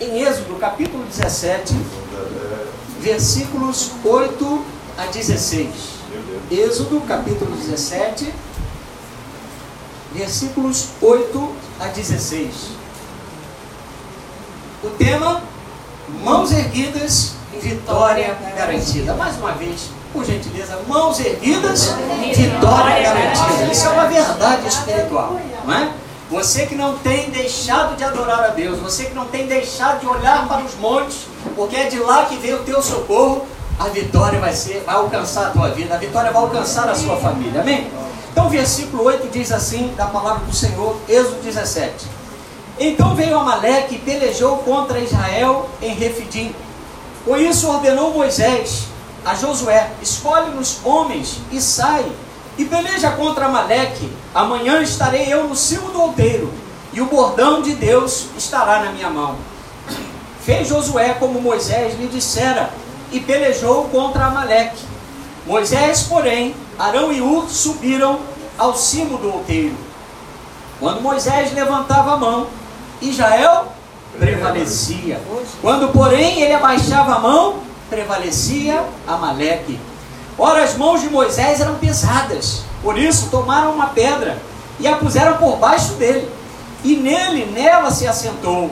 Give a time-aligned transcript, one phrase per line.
[0.00, 1.74] em Êxodo capítulo 17,
[3.00, 4.64] versículos 8
[4.96, 5.68] a 16.
[6.50, 8.32] Êxodo capítulo 17,
[10.12, 12.54] versículos 8 a 16.
[14.84, 15.42] O tema:
[16.22, 19.14] mãos erguidas, vitória garantida.
[19.14, 21.94] Mais uma vez, por gentileza, mãos erguidas,
[22.34, 23.72] vitória garantida.
[23.72, 25.92] Isso é uma verdade espiritual, não é?
[26.30, 30.06] Você que não tem deixado de adorar a Deus, você que não tem deixado de
[30.06, 33.46] olhar para os montes, porque é de lá que vem o teu socorro,
[33.78, 37.16] a vitória vai ser, vai alcançar a tua vida, a vitória vai alcançar a sua
[37.16, 37.62] família.
[37.62, 37.90] Amém?
[38.30, 42.06] Então o versículo 8 diz assim, da palavra do Senhor, Êxodo 17.
[42.78, 46.54] Então veio Amaleque e pelejou contra Israel em Refidim.
[47.24, 48.84] Com isso ordenou Moisés
[49.24, 52.04] a Josué: escolhe-nos homens e sai,
[52.58, 54.12] e peleja contra Amaleque.
[54.34, 56.52] Amanhã estarei eu no cimo do outeiro,
[56.92, 59.36] e o bordão de Deus estará na minha mão.
[60.44, 62.70] Fez Josué como Moisés lhe dissera,
[63.12, 64.84] e pelejou contra Amaleque.
[65.46, 68.20] Moisés, porém, Arão e Ur subiram
[68.58, 69.74] ao cimo do outeiro.
[70.78, 72.48] Quando Moisés levantava a mão,
[73.00, 73.72] Israel
[74.18, 75.20] prevalecia.
[75.62, 79.78] Quando, porém, ele abaixava a mão, prevalecia Amaleque.
[80.38, 84.40] Ora, as mãos de Moisés eram pesadas, por isso tomaram uma pedra
[84.78, 86.30] e a puseram por baixo dele,
[86.84, 88.70] e nele, nela se assentou.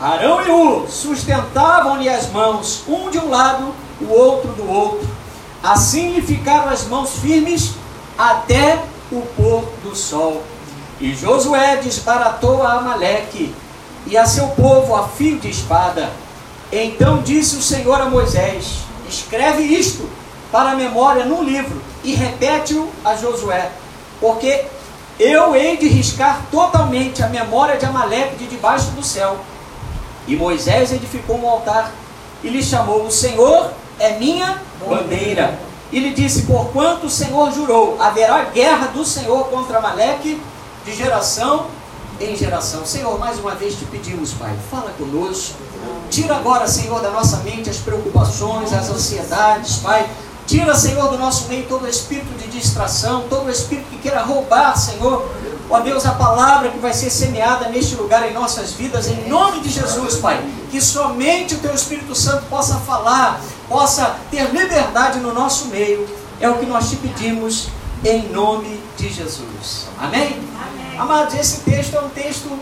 [0.00, 5.08] Arão e Ur sustentavam-lhe as mãos, um de um lado, o outro do outro.
[5.60, 7.72] Assim lhe ficaram as mãos firmes
[8.16, 8.80] até
[9.10, 10.44] o pôr do sol.
[11.00, 13.52] E Josué desbaratou a Amaleque
[14.06, 16.10] e a seu povo a fio de espada.
[16.70, 20.08] Então disse o Senhor a Moisés: Escreve isto
[20.50, 23.70] para a memória num livro e repete-o a Josué,
[24.20, 24.64] porque
[25.18, 29.38] eu hei de riscar totalmente a memória de Amaleque de debaixo do céu.
[30.26, 31.92] E Moisés edificou um altar
[32.42, 35.58] e lhe chamou: O Senhor é minha bandeira.
[35.90, 40.40] E lhe disse: Porquanto o Senhor jurou, haverá guerra do Senhor contra Amaleque
[40.84, 41.66] de geração
[42.20, 42.84] em geração.
[42.84, 45.54] Senhor, mais uma vez te pedimos, Pai, fala conosco.
[46.10, 50.08] Tira agora, Senhor, da nossa mente as preocupações, as ansiedades, Pai.
[50.48, 54.22] Tira, Senhor, do nosso meio todo o espírito de distração, todo o espírito que queira
[54.22, 55.30] roubar, Senhor.
[55.68, 59.60] Ó Deus, a palavra que vai ser semeada neste lugar em nossas vidas, em nome
[59.60, 60.42] de Jesus, Pai.
[60.70, 66.08] Que somente o Teu Espírito Santo possa falar, possa ter liberdade no nosso meio.
[66.40, 67.68] É o que nós te pedimos,
[68.02, 69.88] em nome de Jesus.
[69.98, 70.40] Amém?
[70.62, 70.98] Amém.
[70.98, 72.58] Amados, esse texto é um texto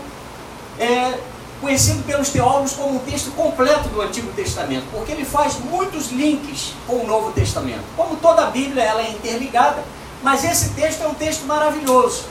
[0.77, 1.13] é,
[1.59, 6.73] conhecido pelos teólogos como um texto completo do Antigo Testamento, porque ele faz muitos links
[6.85, 7.83] com o Novo Testamento.
[7.95, 9.83] Como toda a Bíblia, ela é interligada,
[10.21, 12.25] mas esse texto é um texto maravilhoso,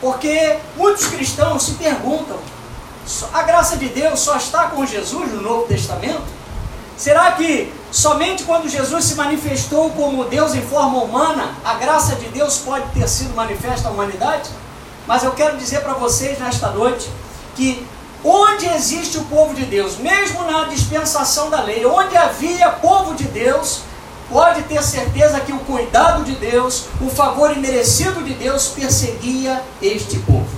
[0.00, 2.38] porque muitos cristãos se perguntam:
[3.32, 6.34] a graça de Deus só está com Jesus no Novo Testamento?
[6.96, 12.28] Será que somente quando Jesus se manifestou como Deus em forma humana, a graça de
[12.28, 14.48] Deus pode ter sido manifesta à humanidade?
[15.06, 17.10] Mas eu quero dizer para vocês nesta noite
[17.56, 17.84] que
[18.24, 23.24] onde existe o povo de Deus, mesmo na dispensação da lei, onde havia povo de
[23.24, 23.82] Deus,
[24.30, 30.18] pode ter certeza que o cuidado de Deus, o favor imerecido de Deus perseguia este
[30.20, 30.48] povo.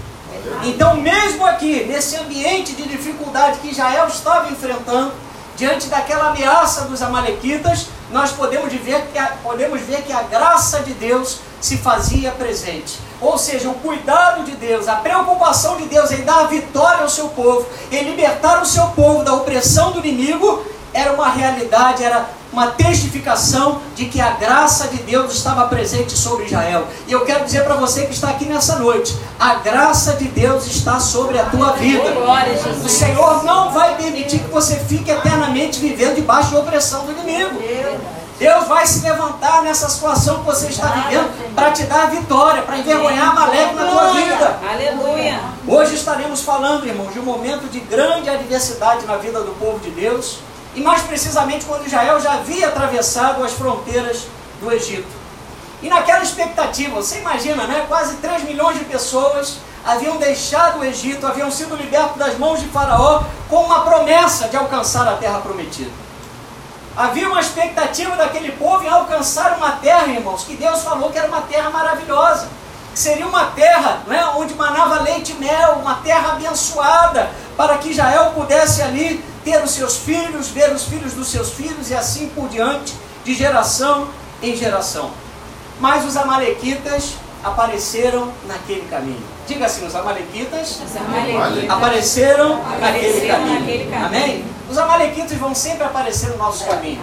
[0.62, 5.12] Então, mesmo aqui, nesse ambiente de dificuldade que Israel estava enfrentando,
[5.56, 10.81] diante daquela ameaça dos amalequitas, nós podemos ver, que a, podemos ver que a graça
[10.81, 12.99] de Deus se fazia presente.
[13.21, 17.28] Ou seja, o cuidado de Deus, a preocupação de Deus em dar vitória ao seu
[17.28, 22.69] povo, em libertar o seu povo da opressão do inimigo, era uma realidade, era uma
[22.69, 26.87] testificação de que a graça de Deus estava presente sobre Israel.
[27.06, 30.66] E eu quero dizer para você que está aqui nessa noite: a graça de Deus
[30.66, 32.03] está sobre a tua vida.
[32.82, 37.60] O Senhor não vai permitir que você fique eternamente vivendo debaixo da opressão do inimigo.
[38.39, 42.63] Deus vai se levantar nessa situação que você está vivendo para te dar a vitória,
[42.63, 44.59] para envergonhar a Maleque na tua vida.
[44.71, 45.41] Aleluia.
[45.67, 49.91] Hoje estaremos falando, irmãos, de um momento de grande adversidade na vida do povo de
[49.91, 50.41] Deus
[50.75, 54.27] e mais precisamente quando Israel já havia atravessado as fronteiras
[54.61, 55.09] do Egito.
[55.82, 57.87] E naquela expectativa, você imagina, né?
[57.89, 62.67] Quase 3 milhões de pessoas haviam deixado o Egito, haviam sido libertos das mãos de
[62.67, 66.06] Faraó com uma promessa de alcançar a terra prometida.
[66.96, 71.28] Havia uma expectativa daquele povo em alcançar uma terra, irmãos, que Deus falou que era
[71.28, 72.48] uma terra maravilhosa.
[72.94, 77.90] Que seria uma terra né, onde manava leite e mel, uma terra abençoada, para que
[77.90, 82.31] Israel pudesse ali ter os seus filhos, ver os filhos dos seus filhos e assim
[82.31, 84.08] por diante, de geração
[84.43, 85.10] em geração.
[85.78, 87.12] Mas os amalequitas
[87.46, 89.22] apareceram naquele caminho.
[89.46, 93.60] Diga assim, os amalequitas, Os amalequitas apareceram naquele apareceram caminho.
[93.60, 94.06] naquele caminho.
[94.06, 94.44] Amém?
[94.69, 97.00] Os amalequitas vão sempre aparecer no nosso caminho.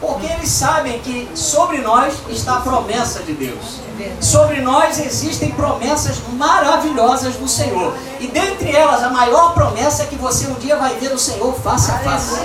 [0.00, 3.80] Porque eles sabem que sobre nós está a promessa de Deus.
[4.20, 7.94] Sobre nós existem promessas maravilhosas do Senhor.
[8.20, 11.54] E dentre elas, a maior promessa é que você um dia vai ver o Senhor
[11.60, 12.36] face a face.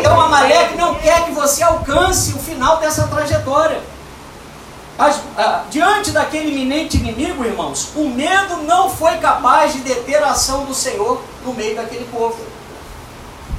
[0.00, 3.80] Então, Amaleque não quer que você alcance o final dessa trajetória.
[4.96, 10.30] As, ah, diante daquele iminente inimigo, irmãos, o medo não foi capaz de deter a
[10.30, 12.38] ação do Senhor no meio daquele povo.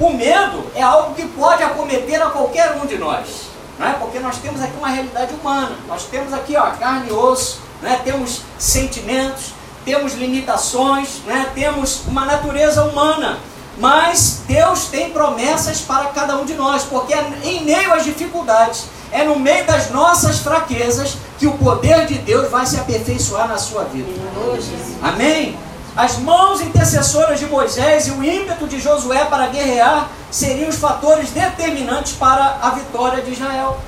[0.00, 3.48] O medo é algo que pode acometer a qualquer um de nós,
[3.78, 3.92] não é?
[3.94, 7.90] porque nós temos aqui uma realidade humana, nós temos aqui ó, carne e osso, não
[7.90, 7.96] é?
[7.96, 9.52] temos sentimentos,
[9.84, 11.50] temos limitações, né?
[11.54, 13.38] temos uma natureza humana,
[13.78, 18.84] mas Deus tem promessas para cada um de nós, porque é em meio às dificuldades,
[19.12, 23.58] é no meio das nossas fraquezas que o poder de Deus vai se aperfeiçoar na
[23.58, 24.08] sua vida.
[25.02, 25.58] Amém?
[25.96, 31.30] As mãos intercessoras de Moisés e o ímpeto de Josué para guerrear seriam os fatores
[31.30, 33.78] determinantes para a vitória de Israel.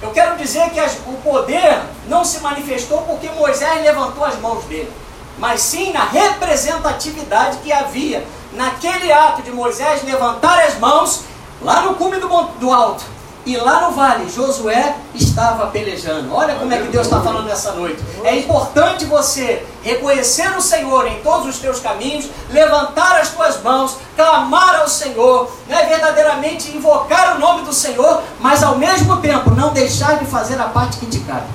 [0.00, 4.64] Eu quero dizer que as, o poder não se manifestou porque Moisés levantou as mãos
[4.64, 4.90] dele,
[5.36, 8.24] mas sim na representatividade que havia
[8.54, 11.24] naquele ato de Moisés levantar as mãos
[11.60, 13.04] lá no cume do, do alto
[13.50, 16.32] e lá no vale, Josué estava pelejando.
[16.32, 18.00] Olha como é que Deus está falando nessa noite.
[18.22, 23.96] É importante você reconhecer o Senhor em todos os teus caminhos, levantar as tuas mãos,
[24.14, 29.72] clamar ao Senhor, né, verdadeiramente invocar o nome do Senhor, mas ao mesmo tempo não
[29.72, 31.46] deixar de fazer a parte que te cabe.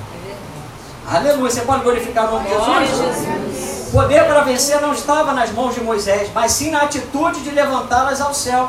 [1.10, 1.50] Aleluia.
[1.50, 3.88] Você pode glorificar o nome de Jesus?
[3.88, 7.50] O poder para vencer não estava nas mãos de Moisés, mas sim na atitude de
[7.50, 8.68] levantá-las ao céu.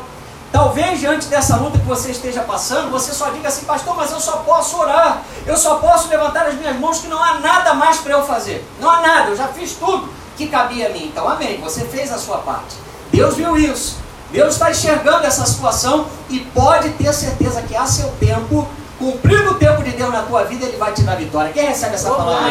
[0.52, 4.20] Talvez diante dessa luta que você esteja passando, você só diga assim, pastor, mas eu
[4.20, 7.98] só posso orar, eu só posso levantar as minhas mãos, que não há nada mais
[7.98, 8.66] para eu fazer.
[8.80, 11.06] Não há nada, eu já fiz tudo que cabia a mim.
[11.06, 12.76] Então, amém, você fez a sua parte.
[13.12, 13.98] Deus viu isso.
[14.32, 18.68] Deus está enxergando essa situação e pode ter certeza que a seu tempo,
[19.00, 21.52] cumprindo o tempo de Deus na tua vida, Ele vai te dar vitória.
[21.54, 22.50] Quem recebe essa palavra?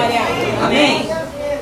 [0.64, 1.10] Amém?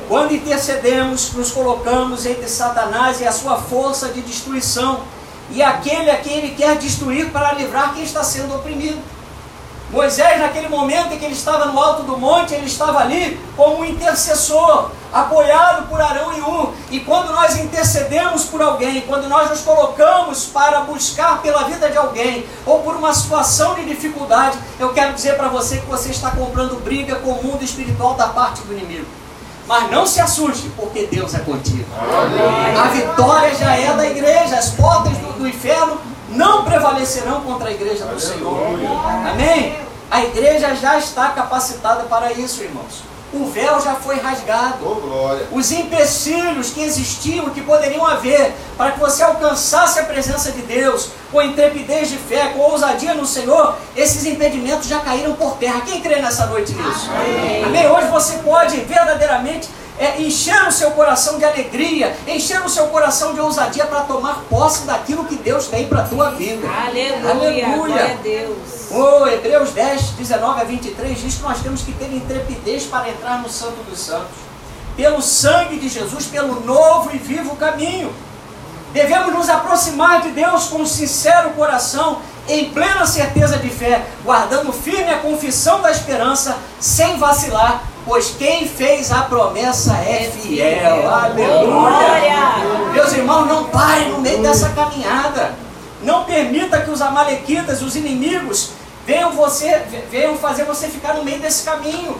[0.07, 5.01] Quando intercedemos, nos colocamos entre Satanás e a sua força de destruição
[5.51, 9.01] e aquele a quem ele quer destruir para livrar quem está sendo oprimido.
[9.91, 13.77] Moisés, naquele momento em que ele estava no alto do monte, ele estava ali como
[13.77, 16.73] um intercessor, apoiado por Arão e Ur.
[16.89, 21.97] E quando nós intercedemos por alguém, quando nós nos colocamos para buscar pela vida de
[21.97, 26.31] alguém, ou por uma situação de dificuldade, eu quero dizer para você que você está
[26.31, 29.05] comprando briga com o mundo espiritual da parte do inimigo.
[29.67, 31.85] Mas não se assuste, porque Deus é contigo.
[32.77, 34.57] A vitória já é da igreja.
[34.57, 35.97] As portas do, do inferno
[36.29, 38.57] não prevalecerão contra a igreja do Senhor.
[39.31, 39.77] Amém?
[40.11, 44.77] A igreja já está capacitada para isso, irmãos o véu já foi rasgado.
[44.83, 50.61] Oh, Os empecilhos que existiam, que poderiam haver, para que você alcançasse a presença de
[50.61, 55.81] Deus, com intrepidez de fé, com ousadia no Senhor, esses impedimentos já caíram por terra.
[55.81, 57.09] Quem crê nessa noite nisso?
[57.11, 57.63] Amém.
[57.65, 57.87] Amém?
[57.89, 63.33] Hoje você pode verdadeiramente é, encher o seu coração de alegria, encher o seu coração
[63.33, 66.67] de ousadia para tomar posse daquilo que Deus tem para a tua vida.
[66.67, 67.65] Aleluia.
[67.65, 68.03] Aleluia.
[68.03, 68.57] A Deus.
[68.91, 73.41] Oh, Hebreus 10, 19 a 23 diz que nós temos que ter intrepidez para entrar
[73.41, 74.45] no Santo dos Santos.
[74.95, 78.13] Pelo sangue de Jesus, pelo novo e vivo caminho.
[78.93, 84.71] Devemos nos aproximar de Deus com um sincero coração, em plena certeza de fé, guardando
[84.71, 91.09] firme a confissão da esperança, sem vacilar, pois quem fez a promessa é fiel.
[91.09, 92.91] Aleluia!
[92.93, 95.55] Meus irmãos, não parem no meio dessa caminhada.
[96.03, 98.71] Não permita que os amalequitas, os inimigos,
[99.05, 99.81] venham, você,
[100.11, 102.15] venham fazer você ficar no meio desse caminho.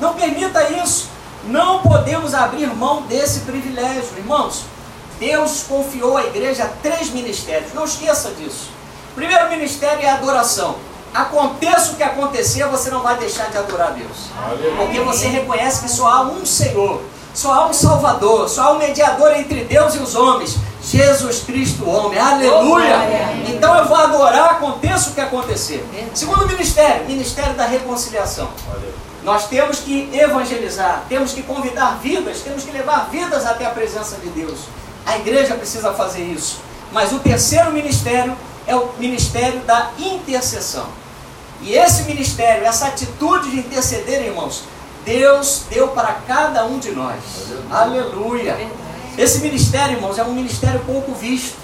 [0.00, 1.08] Não permita isso.
[1.44, 4.64] Não podemos abrir mão desse privilégio, irmãos.
[5.20, 7.72] Deus confiou à igreja três ministérios.
[7.72, 8.70] Não esqueça disso.
[9.12, 10.76] O primeiro ministério é a adoração.
[11.14, 14.30] Aconteça o que acontecer, você não vai deixar de adorar a Deus.
[14.78, 17.02] Porque você reconhece que só há um Senhor,
[17.34, 20.56] só há um Salvador, só há um mediador entre Deus e os homens.
[20.82, 22.18] Jesus Cristo, homem.
[22.18, 22.96] Aleluia!
[23.46, 25.86] Então eu vou adorar, aconteça o que acontecer.
[26.14, 28.48] Segundo ministério, ministério da reconciliação.
[29.22, 34.16] Nós temos que evangelizar, temos que convidar vidas, temos que levar vidas até a presença
[34.16, 34.60] de Deus.
[35.06, 36.60] A igreja precisa fazer isso.
[36.90, 40.86] Mas o terceiro ministério é o ministério da intercessão.
[41.62, 44.64] E esse ministério, essa atitude de interceder, irmãos,
[45.04, 47.18] Deus deu para cada um de nós.
[47.70, 48.56] Aleluia.
[49.16, 51.56] Esse ministério, irmãos, é um ministério pouco visto.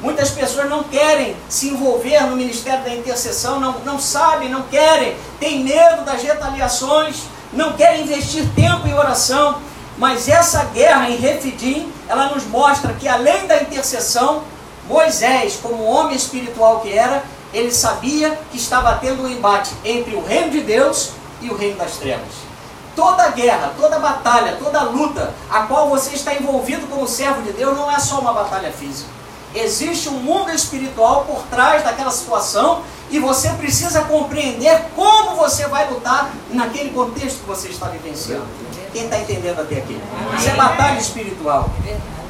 [0.00, 5.16] Muitas pessoas não querem se envolver no ministério da intercessão, não, não sabem, não querem,
[5.38, 7.22] têm medo das retaliações,
[7.52, 9.60] não querem investir tempo em oração.
[9.96, 14.42] Mas essa guerra em Refidim, ela nos mostra que além da intercessão,
[14.88, 17.22] Moisés, como homem espiritual que era,
[17.52, 21.76] ele sabia que estava tendo um embate entre o reino de Deus e o reino
[21.78, 22.52] das trevas.
[22.96, 27.76] Toda guerra, toda batalha, toda luta a qual você está envolvido como servo de Deus
[27.76, 29.08] não é só uma batalha física.
[29.54, 35.90] Existe um mundo espiritual por trás daquela situação e você precisa compreender como você vai
[35.90, 38.46] lutar naquele contexto que você está vivenciando.
[38.92, 40.00] Quem está entendendo até aqui?
[40.38, 41.68] Isso é batalha espiritual.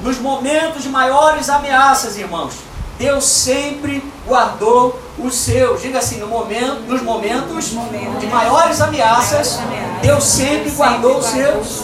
[0.02, 2.55] Nos momentos de maiores ameaças, irmãos,
[3.02, 5.82] Deus sempre guardou os seus.
[5.82, 7.71] Diga assim, no momento, nos momentos
[8.21, 9.59] de maiores ameaças,
[10.00, 11.82] Deus sempre guardou os seus.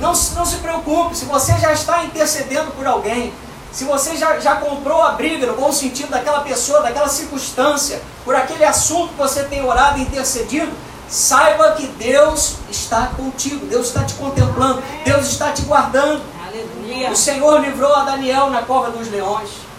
[0.00, 3.32] Não, não se preocupe, se você já está intercedendo por alguém,
[3.70, 8.34] se você já, já comprou a briga no bom sentido daquela pessoa, daquela circunstância, por
[8.34, 10.72] aquele assunto que você tem orado e intercedido,
[11.08, 16.20] saiba que Deus está contigo, Deus está te contemplando, Deus está te guardando.
[16.44, 17.12] Aleluia.
[17.12, 19.69] O Senhor livrou a Daniel na cova dos leões.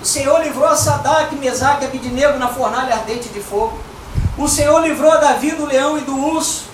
[0.00, 0.76] O Senhor livrou a
[1.32, 3.78] Mesaque e Abidnego na fornalha ardente de fogo.
[4.36, 6.64] O Senhor livrou a Davi do leão e do urso.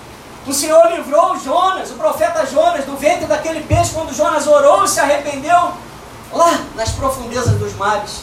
[0.45, 4.87] O Senhor livrou Jonas, o profeta Jonas, do ventre daquele peixe, quando Jonas orou e
[4.87, 5.71] se arrependeu,
[6.31, 8.21] lá nas profundezas dos mares.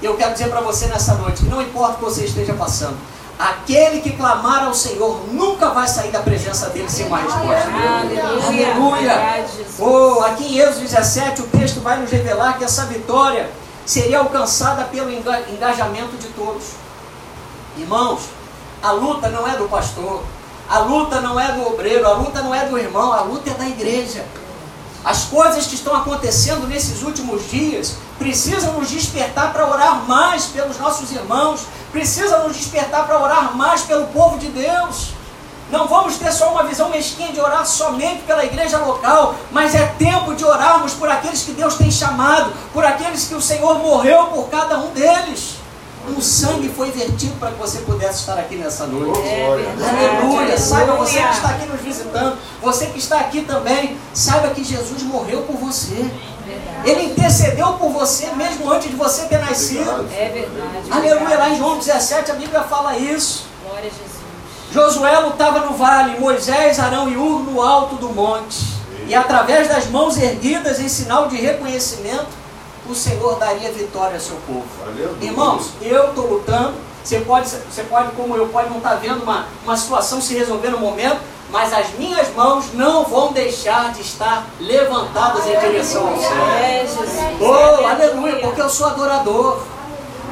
[0.00, 2.96] E eu quero dizer para você nessa noite, não importa o que você esteja passando,
[3.38, 7.68] aquele que clamar ao Senhor nunca vai sair da presença dele sem uma resposta.
[7.98, 8.72] Aleluia.
[8.72, 9.46] Aleluia.
[9.78, 13.50] Oh, aqui em Êxodo 17, o texto vai nos revelar que essa vitória
[13.88, 16.72] seria alcançada pelo engajamento de todos.
[17.78, 18.20] Irmãos,
[18.82, 20.22] a luta não é do pastor,
[20.68, 23.54] a luta não é do obreiro, a luta não é do irmão, a luta é
[23.54, 24.26] da igreja.
[25.02, 30.76] As coisas que estão acontecendo nesses últimos dias precisam nos despertar para orar mais pelos
[30.76, 35.12] nossos irmãos, precisam nos despertar para orar mais pelo povo de Deus.
[35.70, 39.86] Não vamos ter só uma visão mesquinha de orar somente pela igreja local, mas é
[39.98, 44.26] tempo de orarmos por aqueles que Deus tem chamado, por aqueles que o Senhor morreu
[44.26, 45.56] por cada um deles.
[46.16, 49.20] O sangue foi vertido para que você pudesse estar aqui nessa noite.
[49.20, 50.58] É Aleluia.
[50.58, 55.02] Saiba você que está aqui nos visitando, você que está aqui também, saiba que Jesus
[55.02, 56.10] morreu por você.
[56.84, 60.08] Ele intercedeu por você mesmo antes de você ter nascido.
[60.16, 60.90] É verdade.
[60.90, 61.38] Aleluia.
[61.38, 63.44] Lá em João 17 a Bíblia fala isso.
[63.62, 64.17] Glória a Jesus.
[64.72, 68.78] Josué lutava no vale, Moisés, Arão e Ur no alto do monte.
[69.06, 72.26] E através das mãos erguidas em sinal de reconhecimento,
[72.86, 74.66] o Senhor daria vitória ao seu povo.
[75.20, 76.74] Irmãos, eu estou lutando.
[77.02, 80.34] Você pode, você pode, como eu, pode não estar tá vendo uma, uma situação se
[80.34, 81.20] resolver no momento,
[81.50, 86.30] mas as minhas mãos não vão deixar de estar levantadas em direção ao céu.
[87.40, 89.62] Oh, aleluia, porque eu sou adorador.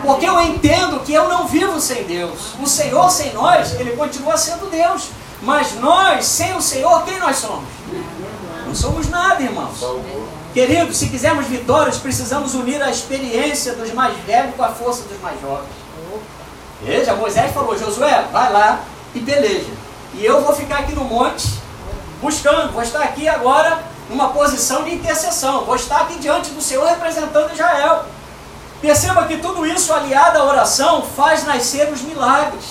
[0.06, 2.54] Porque eu entendo que eu não vivo sem Deus.
[2.62, 5.08] O Senhor sem nós, Ele continua sendo Deus.
[5.42, 7.64] Mas nós, sem o Senhor, quem nós somos?
[8.64, 9.84] Não somos nada, irmãos.
[10.54, 15.20] Queridos, se quisermos vitórias, precisamos unir a experiência dos mais velhos com a força dos
[15.20, 15.68] mais jovens.
[16.82, 18.80] Veja, Moisés falou, Josué, vai lá
[19.14, 19.72] e peleja.
[20.14, 21.48] E eu vou ficar aqui no monte,
[22.22, 25.64] buscando, vou estar aqui agora numa posição de intercessão.
[25.64, 28.06] Vou estar aqui diante do Senhor representando Israel.
[28.86, 32.62] Perceba que tudo isso aliado à oração faz nascer os milagres.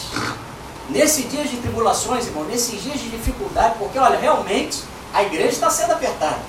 [0.89, 4.81] Nesses dias de tribulações, irmão, nesses dias de dificuldade, porque olha, realmente
[5.13, 6.39] a igreja está sendo apertada.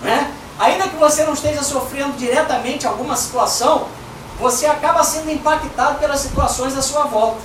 [0.00, 0.32] Né?
[0.58, 3.86] Ainda que você não esteja sofrendo diretamente alguma situação,
[4.40, 7.42] você acaba sendo impactado pelas situações à sua volta.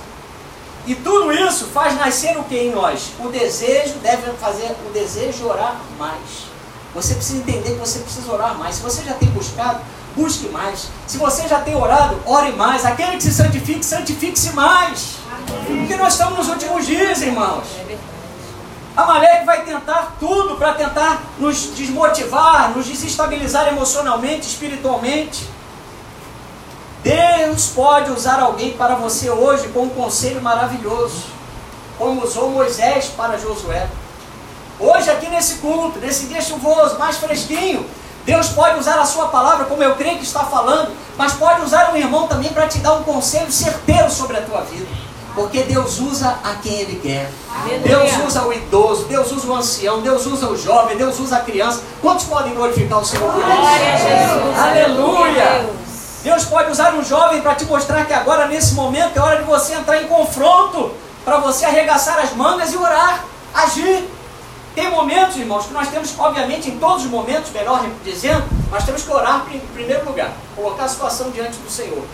[0.86, 3.10] E tudo isso faz nascer o que em nós?
[3.20, 6.48] O desejo deve fazer o desejo de orar mais.
[6.94, 8.76] Você precisa entender que você precisa orar mais.
[8.76, 9.80] Se você já tem buscado,
[10.18, 10.88] busque mais.
[11.06, 12.84] Se você já tem orado, ore mais.
[12.84, 15.16] Aquele que se santifique, santifique-se mais.
[15.66, 17.64] Porque nós estamos nos últimos dias, irmãos.
[18.96, 25.48] A Amaleque vai tentar tudo para tentar nos desmotivar, nos desestabilizar emocionalmente, espiritualmente.
[27.04, 31.26] Deus pode usar alguém para você hoje com um conselho maravilhoso,
[31.96, 33.86] como usou Moisés para Josué.
[34.80, 37.86] Hoje, aqui nesse culto, nesse dia chuvoso, mais fresquinho,
[38.28, 41.90] Deus pode usar a sua palavra, como eu creio que está falando, mas pode usar
[41.94, 44.86] um irmão também para te dar um conselho certeiro sobre a tua vida.
[45.34, 47.30] Porque Deus usa a quem Ele quer.
[47.82, 51.40] Deus usa o idoso, Deus usa o ancião, Deus usa o jovem, Deus usa a
[51.40, 51.80] criança.
[52.02, 54.60] Quantos podem glorificar o Senhor por isso?
[54.60, 55.70] Aleluia!
[56.22, 59.44] Deus pode usar um jovem para te mostrar que agora, nesse momento, é hora de
[59.44, 60.92] você entrar em confronto,
[61.24, 64.17] para você arregaçar as mangas e orar, agir.
[64.78, 69.02] Tem momentos, irmãos, que nós temos, obviamente, em todos os momentos, melhor dizendo, nós temos
[69.02, 72.04] que orar em primeiro lugar, colocar a situação diante do Senhor.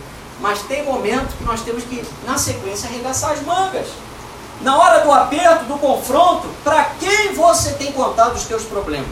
[0.41, 3.85] Mas tem momentos que nós temos que, na sequência, arregaçar as mangas.
[4.61, 9.05] Na hora do aperto, do confronto, para quem você tem contado os teus problemas?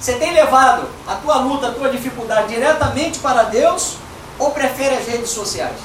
[0.00, 3.98] Você tem levado a tua luta, a tua dificuldade diretamente para Deus?
[4.38, 5.76] ou prefere as redes sociais?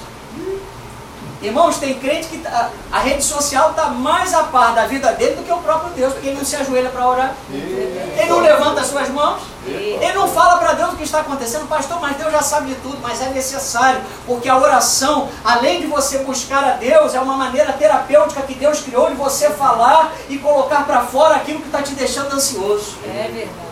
[1.42, 5.36] Irmãos, tem crente que a, a rede social está mais a par da vida dele
[5.36, 7.36] do que o próprio Deus, porque ele não se ajoelha para orar.
[7.52, 9.42] Ele não levanta as suas mãos.
[9.66, 12.76] Ele não fala para Deus o que está acontecendo, pastor, mas Deus já sabe de
[12.76, 17.38] tudo, mas é necessário, porque a oração, além de você buscar a Deus, é uma
[17.38, 21.82] maneira terapêutica que Deus criou de você falar e colocar para fora aquilo que está
[21.82, 22.98] te deixando ansioso.
[23.06, 23.71] É verdade.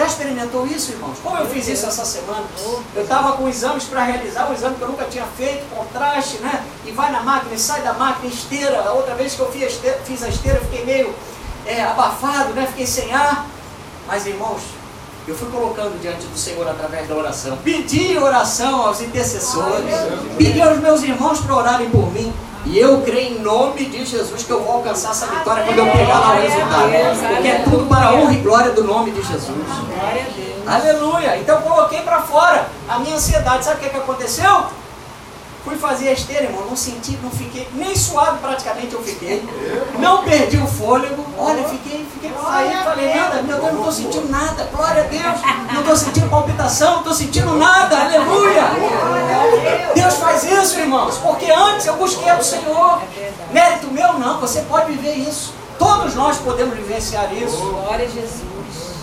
[0.00, 1.18] Já experimentou isso, irmãos?
[1.22, 2.44] Como eu fiz isso essa semana?
[2.96, 6.64] Eu estava com exames para realizar, um exame que eu nunca tinha feito, contraste, né?
[6.86, 8.80] E vai na máquina, e sai da máquina, esteira.
[8.80, 11.14] A outra vez que eu fiz a esteira, fiz a esteira fiquei meio
[11.66, 12.66] é, abafado, né?
[12.68, 13.44] Fiquei sem ar.
[14.06, 14.62] Mas, irmãos,
[15.28, 17.58] eu fui colocando diante do Senhor através da oração.
[17.62, 19.84] Pedi oração aos intercessores.
[20.38, 22.32] Pedi aos meus irmãos para orarem por mim.
[22.66, 25.86] E eu creio em nome de Jesus que eu vou alcançar essa vitória quando eu
[25.86, 27.34] pegar lá o resultado.
[27.34, 29.66] Porque é tudo para a honra e glória do nome de Jesus.
[30.66, 31.38] Aleluia.
[31.38, 33.64] Então eu coloquei para fora a minha ansiedade.
[33.64, 34.64] Sabe o que, é que aconteceu?
[35.64, 39.46] Fui fazer a esteira, irmão, não senti, não fiquei, nem suado praticamente eu fiquei.
[39.98, 41.24] Não perdi o fôlego.
[41.36, 44.68] Olha, fiquei, fiquei aí, falei, nada, meu Deus, não estou sentindo nada.
[44.74, 45.40] Glória a Deus.
[45.72, 47.96] Não estou sentindo palpitação, não estou sentindo nada.
[47.96, 48.64] Aleluia.
[49.94, 53.02] Deus faz isso, irmãos, porque antes eu busquei ao Senhor.
[53.52, 55.52] Mérito meu não, você pode viver isso.
[55.78, 57.56] Todos nós podemos vivenciar isso.
[57.56, 58.40] Glória a Jesus.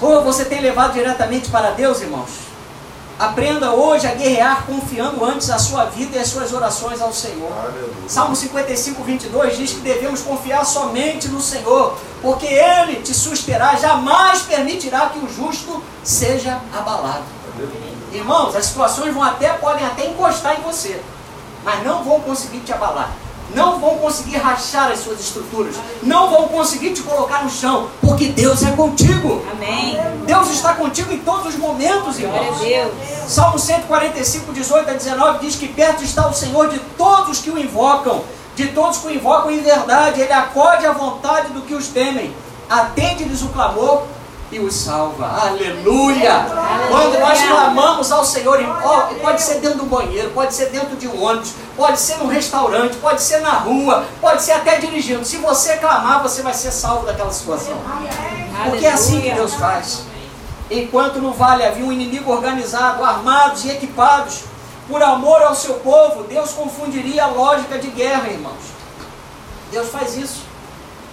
[0.02, 2.47] Ou você tem levado diretamente para Deus, irmãos?
[3.20, 7.52] Aprenda hoje a guerrear confiando antes a sua vida e as suas orações ao Senhor.
[7.52, 7.90] Aleluia.
[8.08, 14.44] Salmo 55, 22 diz que devemos confiar somente no Senhor, porque Ele te susterá, jamais
[14.44, 17.24] permitirá que o justo seja abalado.
[17.56, 17.98] Aleluia.
[18.14, 21.02] Irmãos, as situações vão até, podem até encostar em você,
[21.64, 23.10] mas não vão conseguir te abalar
[23.56, 28.28] não vão conseguir rachar as suas estruturas, não vão conseguir te colocar no chão, porque
[28.28, 29.44] Deus é contigo.
[29.52, 29.98] Amém.
[30.26, 32.60] Deus está contigo em todos os momentos, irmãos.
[32.60, 32.94] Deus.
[33.28, 37.58] Salmo 145, 18 a 19 diz que perto está o Senhor de todos que o
[37.58, 38.24] invocam,
[38.56, 40.22] de todos que o invocam em verdade.
[40.22, 42.34] Ele acode à vontade do que os temem,
[42.70, 44.04] atende-lhes o clamor
[44.52, 45.26] e os salva.
[45.26, 46.34] Aleluia!
[46.34, 46.88] Aleluia.
[46.90, 48.60] Quando nós clamamos ao Senhor,
[49.22, 52.96] pode ser dentro do banheiro, pode ser dentro de um ônibus, pode ser num restaurante,
[52.98, 55.26] pode ser na rua, pode ser até dirigindo.
[55.26, 57.78] Se você clamar, você vai ser salvo daquela situação.
[58.66, 60.04] Porque é assim que Deus faz.
[60.70, 64.44] Enquanto no vale havia um inimigo organizado, armados e equipados,
[64.88, 68.78] por amor ao seu povo, Deus confundiria a lógica de guerra, irmãos.
[69.72, 70.44] Deus faz isso.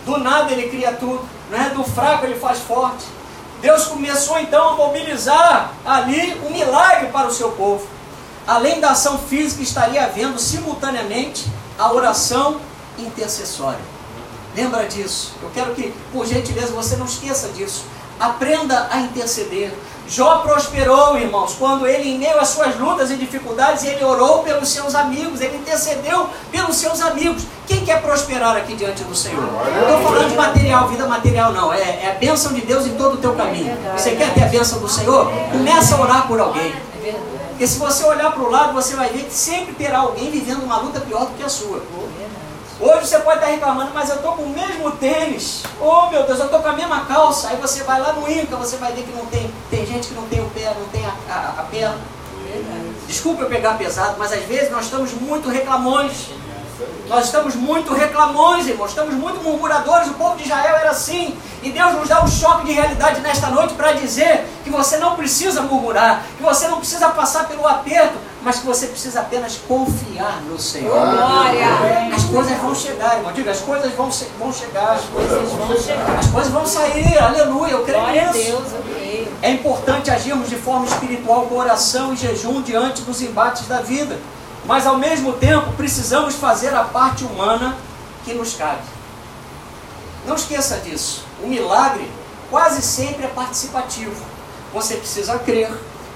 [0.04, 1.72] Do nada ele cria tudo, né?
[1.74, 3.04] do fraco ele faz forte.
[3.64, 7.86] Deus começou então a mobilizar ali um milagre para o seu povo.
[8.46, 11.46] Além da ação física, estaria havendo simultaneamente
[11.78, 12.60] a oração
[12.98, 13.80] intercessória.
[14.54, 15.32] Lembra disso?
[15.42, 17.86] Eu quero que, por gentileza, você não esqueça disso.
[18.20, 19.72] Aprenda a interceder.
[20.06, 24.68] Jó prosperou, irmãos, quando ele, em meio às suas lutas e dificuldades, ele orou pelos
[24.68, 27.44] seus amigos, ele intercedeu pelos seus amigos.
[27.66, 29.42] Quem quer prosperar aqui diante do Senhor?
[29.42, 31.72] Não estou falando de material, vida material, não.
[31.72, 33.76] É, é, a bênção de Deus em todo o teu caminho.
[33.96, 35.30] Você quer ter a bênção do Senhor?
[35.50, 36.74] Começa a orar por alguém.
[37.48, 40.64] Porque se você olhar para o lado, você vai ver que sempre terá alguém vivendo
[40.64, 41.80] uma luta pior do que a sua.
[42.80, 45.62] Hoje você pode estar reclamando, mas eu estou com o mesmo tênis.
[45.80, 47.48] Oh meu Deus, eu estou com a mesma calça.
[47.48, 49.48] Aí você vai lá no Inca, você vai ver que não tem.
[49.70, 51.98] Tem gente que não tem o pé, não tem a, a, a perna.
[53.06, 56.30] Desculpa eu pegar pesado, mas às vezes nós estamos muito reclamões.
[57.08, 60.08] Nós estamos muito reclamões, irmãos, estamos muito murmuradores.
[60.08, 61.38] O povo de Israel era assim.
[61.62, 65.14] E Deus nos dá um choque de realidade nesta noite para dizer que você não
[65.14, 70.42] precisa murmurar, que você não precisa passar pelo aperto, mas que você precisa apenas confiar
[70.42, 70.92] no Senhor.
[70.92, 72.14] Glória!
[72.14, 73.32] As coisas vão chegar, irmão.
[73.32, 74.92] Diga, as coisas vão, vão chegar.
[74.92, 76.18] As coisas vão chegar.
[76.18, 77.18] As coisas vão sair.
[77.18, 78.38] Aleluia, eu creio Glória nisso.
[78.38, 79.28] A Deus, eu creio.
[79.40, 84.18] É importante agirmos de forma espiritual com oração e jejum diante dos embates da vida.
[84.66, 87.78] Mas ao mesmo tempo precisamos fazer a parte humana
[88.26, 88.82] que nos cabe.
[90.26, 91.24] Não esqueça disso.
[91.42, 92.10] O milagre
[92.50, 94.22] quase sempre é participativo.
[94.74, 95.70] Você precisa crer,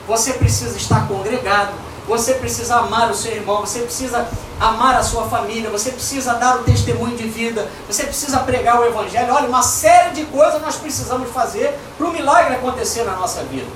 [0.07, 4.27] você precisa estar congregado, você precisa amar o seu irmão, você precisa
[4.59, 8.87] amar a sua família, você precisa dar o testemunho de vida, você precisa pregar o
[8.87, 9.33] evangelho.
[9.33, 13.71] Olha, uma série de coisas nós precisamos fazer para o milagre acontecer na nossa vida.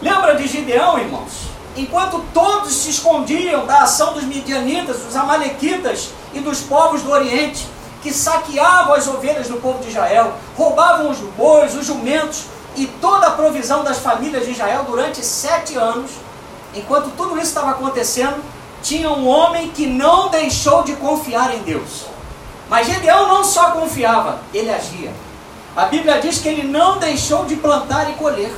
[0.00, 1.54] Lembra de Gideão, irmãos?
[1.76, 7.68] Enquanto todos se escondiam da ação dos midianitas, dos amalequitas e dos povos do Oriente,
[8.02, 12.44] que saqueavam as ovelhas do povo de Israel, roubavam os bois, os jumentos
[12.76, 16.10] e toda a provisão das famílias de Israel durante sete anos,
[16.74, 18.42] enquanto tudo isso estava acontecendo,
[18.82, 22.04] tinha um homem que não deixou de confiar em Deus.
[22.68, 25.12] Mas Gedeão não só confiava, ele agia.
[25.76, 28.54] A Bíblia diz que ele não deixou de plantar e colher.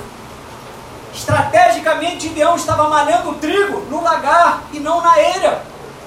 [1.14, 5.62] Estrategicamente, Gideão estava malhando o trigo no lagar e não na eira,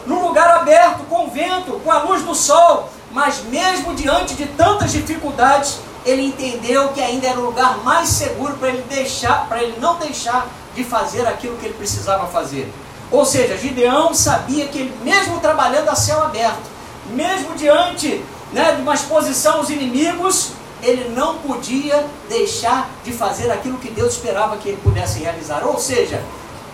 [0.05, 2.89] num lugar aberto, com vento, com a luz do sol.
[3.11, 8.53] Mas mesmo diante de tantas dificuldades, ele entendeu que ainda era o lugar mais seguro
[8.57, 10.45] para ele deixar, para ele não deixar
[10.79, 12.71] de fazer aquilo que ele precisava fazer.
[13.11, 16.69] Ou seja, Gideão sabia que ele, mesmo trabalhando a céu aberto,
[17.11, 23.77] mesmo diante né, de uma exposição aos inimigos, ele não podia deixar de fazer aquilo
[23.77, 25.65] que Deus esperava que ele pudesse realizar.
[25.65, 26.23] Ou seja,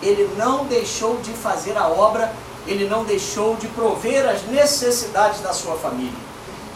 [0.00, 2.32] ele não deixou de fazer a obra,
[2.64, 6.26] ele não deixou de prover as necessidades da sua família.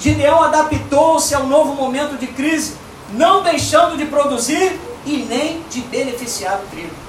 [0.01, 2.75] Gideão adaptou-se ao novo momento de crise,
[3.13, 7.00] não deixando de produzir e nem de beneficiar o trigo.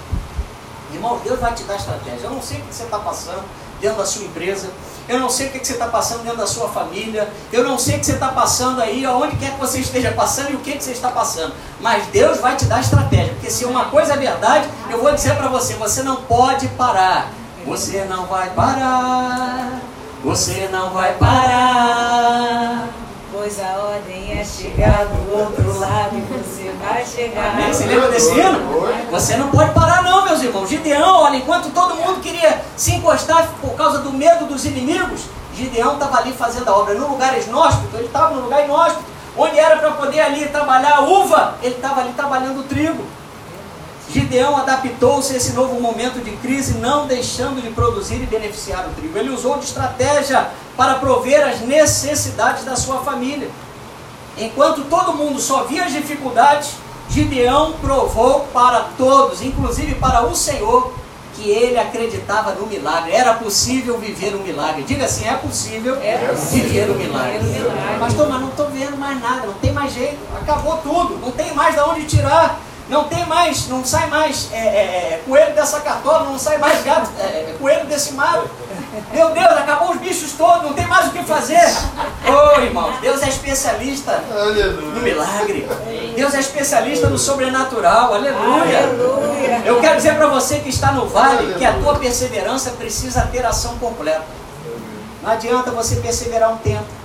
[0.94, 2.26] Irmão, Deus vai te dar estratégia.
[2.26, 3.44] Eu não sei o que você está passando
[3.82, 4.70] dentro da sua empresa,
[5.10, 7.96] eu não sei o que você está passando dentro da sua família, eu não sei
[7.96, 10.74] o que você está passando aí, aonde quer que você esteja passando e o que,
[10.74, 11.54] que você está passando.
[11.80, 15.36] Mas Deus vai te dar estratégia, porque se uma coisa é verdade, eu vou dizer
[15.36, 17.32] para você: você não pode parar.
[17.66, 19.82] Você não vai parar.
[20.24, 23.01] Você não vai parar.
[23.42, 27.54] Pois a ordem é chegar do outro lado e você vai chegar.
[27.54, 27.74] Amém?
[27.74, 28.60] Você lembra desse hino?
[29.10, 30.70] Você não pode parar não, meus irmãos.
[30.70, 35.22] Gideão, olha, enquanto todo mundo queria se encostar por causa do medo dos inimigos,
[35.56, 36.94] Gideão estava ali fazendo a obra.
[36.94, 39.06] No lugar inóspito, ele estava no lugar inóspito.
[39.36, 43.04] Onde era para poder ali trabalhar a uva, ele estava ali trabalhando o trigo.
[44.12, 48.94] Gideão adaptou-se a esse novo momento de crise, não deixando de produzir e beneficiar o
[48.94, 49.18] trigo.
[49.18, 53.50] Ele usou de estratégia para prover as necessidades da sua família.
[54.38, 56.72] Enquanto todo mundo só via as dificuldades,
[57.10, 60.94] Gideão provou para todos, inclusive para o Senhor,
[61.36, 63.14] que ele acreditava no milagre.
[63.14, 64.84] Era possível viver um milagre.
[64.84, 67.40] Diga assim: é possível, é possível viver um milagre.
[67.40, 68.00] viver um milagre.
[68.00, 71.54] Pastor, mas não estou vendo mais nada, não tem mais jeito, acabou tudo, não tem
[71.54, 72.60] mais de onde tirar.
[72.92, 76.84] Não tem mais, não sai mais é, é, é, coelho dessa cartola, não sai mais
[76.84, 78.50] gato, é, é, coelho desse mato.
[79.14, 81.56] Meu Deus, acabou os bichos todos, não tem mais o que fazer.
[82.28, 84.22] Ô oh, irmãos, Deus é especialista
[84.94, 85.66] no milagre.
[86.18, 88.14] Deus é especialista no sobrenatural.
[88.14, 88.80] Aleluia.
[88.80, 89.62] Aleluia.
[89.64, 93.46] Eu quero dizer para você que está no vale que a tua perseverança precisa ter
[93.46, 94.26] ação completa.
[95.24, 97.01] Não adianta você perseverar um tempo.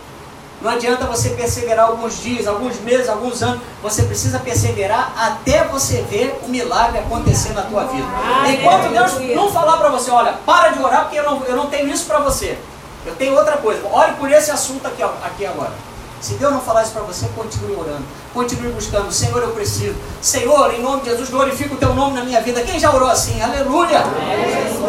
[0.60, 3.60] Não adianta você perseverar alguns dias, alguns meses, alguns anos.
[3.82, 8.06] Você precisa perseverar até você ver o milagre acontecer na tua vida.
[8.48, 11.66] Enquanto Deus não falar para você, olha, para de orar porque eu não, eu não
[11.66, 12.58] tenho isso para você.
[13.04, 13.80] Eu tenho outra coisa.
[13.92, 15.72] Ore por esse assunto aqui, aqui agora.
[16.20, 18.02] Se Deus não falar isso para você, continue orando.
[18.32, 19.12] Continue buscando.
[19.12, 19.94] Senhor, eu preciso.
[20.20, 22.62] Senhor, em nome de Jesus, glorifica o teu nome na minha vida.
[22.62, 23.40] Quem já orou assim?
[23.40, 24.02] Aleluia.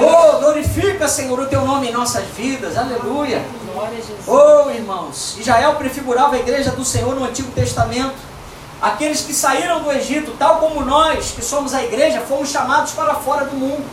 [0.01, 2.77] Oh, glorifica, Senhor, o teu nome em nossas vidas.
[2.77, 3.43] Aleluia.
[4.27, 8.15] Oh, irmãos, Israel prefigurava a igreja do Senhor no Antigo Testamento.
[8.81, 13.15] Aqueles que saíram do Egito, tal como nós, que somos a igreja, fomos chamados para
[13.15, 13.85] fora do mundo.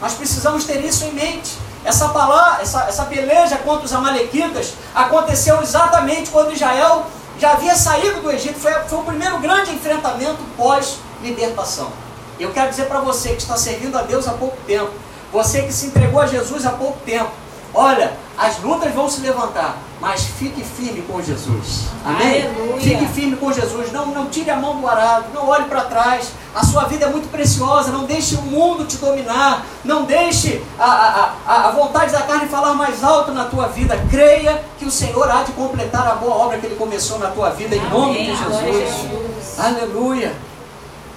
[0.00, 1.56] Nós precisamos ter isso em mente.
[1.84, 7.06] Essa palavra, essa, essa peleja contra os amalequitas aconteceu exatamente quando Israel
[7.38, 8.58] já havia saído do Egito.
[8.58, 11.90] Foi, foi o primeiro grande enfrentamento pós-libertação.
[12.38, 14.90] Eu quero dizer para você que está servindo a Deus há pouco tempo,
[15.32, 17.30] você que se entregou a Jesus há pouco tempo,
[17.74, 21.86] olha, as lutas vão se levantar, mas fique firme com Jesus.
[22.04, 22.46] Amém?
[22.46, 22.80] Aleluia.
[22.80, 23.92] Fique firme com Jesus.
[23.92, 26.32] Não, não tire a mão do arado, não olhe para trás.
[26.54, 27.92] A sua vida é muito preciosa.
[27.92, 29.64] Não deixe o mundo te dominar.
[29.84, 33.96] Não deixe a, a, a, vontade da carne falar mais alto na tua vida.
[34.10, 37.50] Creia que o Senhor há de completar a boa obra que Ele começou na tua
[37.50, 38.44] vida, em nome de Amém.
[38.44, 39.02] Glória a Jesus.
[39.02, 39.60] Jesus.
[39.60, 40.34] Aleluia.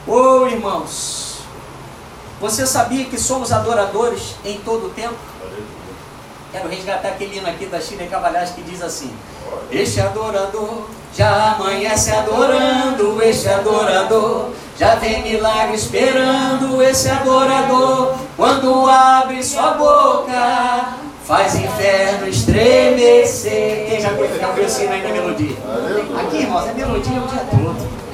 [0.07, 1.35] Oh, irmãos.
[2.39, 5.15] Você sabia que somos adoradores em todo o tempo?
[6.55, 9.11] Quero resgatar aquele hino aqui da China Cavalhais que diz assim:
[9.69, 19.43] Este adorador já amanhece adorando, este adorador já vem milagre esperando, esse adorador, quando abre
[19.43, 23.87] sua boca, faz inferno estremecer.
[23.89, 25.57] Quem já já ouviu esse hino aí na melodia?
[26.21, 28.04] Aqui, irmãos, é melodia o dia todo.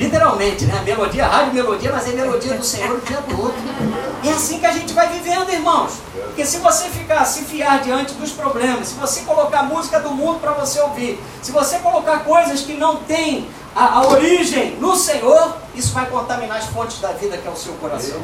[0.00, 0.80] Literalmente, né?
[0.82, 3.52] Melodia, rádio melodia, mas é melodia do Senhor o dia todo.
[4.24, 5.98] É assim que a gente vai vivendo, irmãos.
[6.14, 10.40] Porque se você ficar, se fiar diante dos problemas, se você colocar música do mundo
[10.40, 15.54] para você ouvir, se você colocar coisas que não têm a, a origem no Senhor,
[15.74, 18.22] isso vai contaminar as fontes da vida que é o seu coração.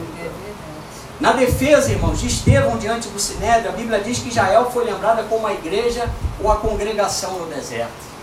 [1.20, 5.24] Na defesa, irmãos, de Estevão diante do Sinédrio, a Bíblia diz que Israel foi lembrada
[5.24, 6.08] como a igreja
[6.42, 8.15] ou a congregação no deserto.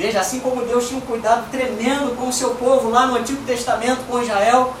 [0.00, 3.44] Veja, assim como Deus tinha um cuidado tremendo com o seu povo lá no Antigo
[3.44, 4.72] Testamento com Israel,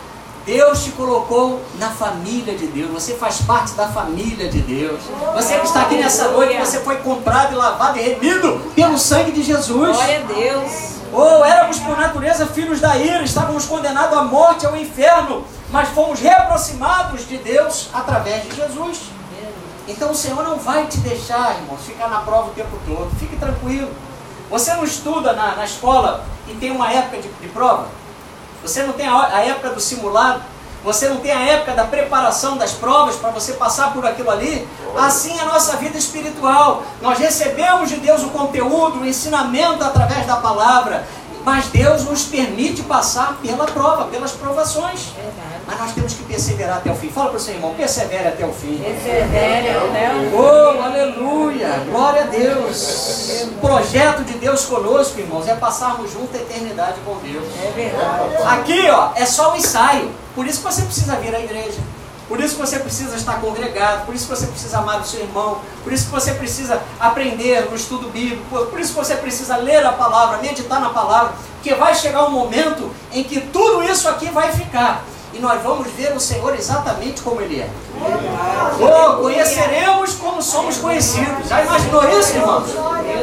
[0.46, 2.90] Deus te colocou na família de Deus.
[2.90, 4.98] Você faz parte da família de Deus.
[5.34, 9.32] Você que está aqui nessa noite, você foi comprado e lavado e remido pelo sangue
[9.32, 9.94] de Jesus.
[9.94, 10.72] Glória a Deus.
[11.12, 15.44] Ou éramos por natureza filhos da ira, estávamos condenados à morte, ao inferno.
[15.70, 19.02] mas fomos reaproximados de Deus através de Jesus.
[19.86, 23.10] Então o Senhor não vai te deixar, irmãos, ficar na prova o tempo todo.
[23.18, 23.90] Fique tranquilo.
[24.50, 27.86] Você não estuda na, na escola e tem uma época de, de prova?
[28.62, 30.42] Você não tem a, a época do simulado?
[30.82, 34.66] Você não tem a época da preparação das provas para você passar por aquilo ali?
[34.98, 36.82] Assim é a nossa vida espiritual.
[37.02, 41.06] Nós recebemos de Deus o conteúdo, o ensinamento através da palavra.
[41.44, 45.06] Mas Deus nos permite passar pela prova, pelas provações.
[45.16, 45.49] Verdade.
[45.70, 47.10] Mas nós temos que perseverar até o fim.
[47.10, 48.78] Fala para o seu irmão, persevere até o fim.
[48.78, 51.68] Persevere até o Oh, aleluia!
[51.88, 53.46] Glória a Deus!
[53.52, 57.44] O projeto de Deus conosco, irmãos, é passarmos junto a eternidade com Deus.
[57.62, 58.58] É verdade.
[58.58, 60.10] Aqui, ó, é só o ensaio.
[60.34, 61.78] Por isso que você precisa vir à igreja.
[62.26, 65.20] Por isso que você precisa estar congregado, por isso que você precisa amar o seu
[65.20, 69.56] irmão, por isso que você precisa aprender no estudo bíblico, por isso que você precisa
[69.56, 74.08] ler a palavra, meditar na palavra, porque vai chegar um momento em que tudo isso
[74.08, 75.02] aqui vai ficar.
[75.32, 77.70] E nós vamos ver o Senhor exatamente como Ele é.
[78.80, 81.48] Oh, conheceremos como somos conhecidos.
[81.48, 82.74] Já imaginou isso, irmãos?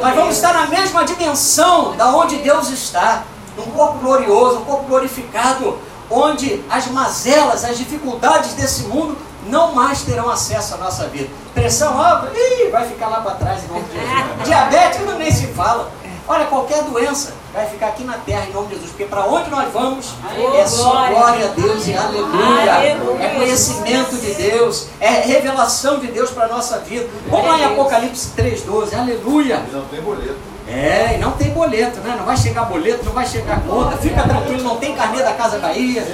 [0.02, 3.24] Nós vamos estar na mesma dimensão da onde Deus está.
[3.58, 9.17] Num corpo glorioso, um corpo glorificado, onde as mazelas, as dificuldades desse mundo
[9.48, 11.30] não mais terão acesso à nossa vida.
[11.54, 14.43] Pressão alta, ih, vai ficar lá para trás em nome de Jesus.
[14.46, 15.91] Diabetes não nem se fala.
[16.28, 18.91] Olha, qualquer doença vai ficar aqui na terra em nome de Jesus.
[18.91, 20.13] Porque para onde nós vamos
[20.56, 21.15] é só glória.
[21.15, 22.74] glória a Deus e aleluia.
[22.74, 23.24] Aleluia.
[23.24, 27.10] É conhecimento de Deus, é revelação de Deus para a nossa vida.
[27.28, 29.63] Vamos lá em Apocalipse 3,12, aleluia.
[29.72, 30.38] Não tem boleto.
[30.67, 32.15] É, e não tem boleto, né?
[32.17, 33.98] Não vai chegar boleto, não vai chegar conta.
[33.98, 36.06] Fica tranquilo, não tem carnê da Casa Bahia.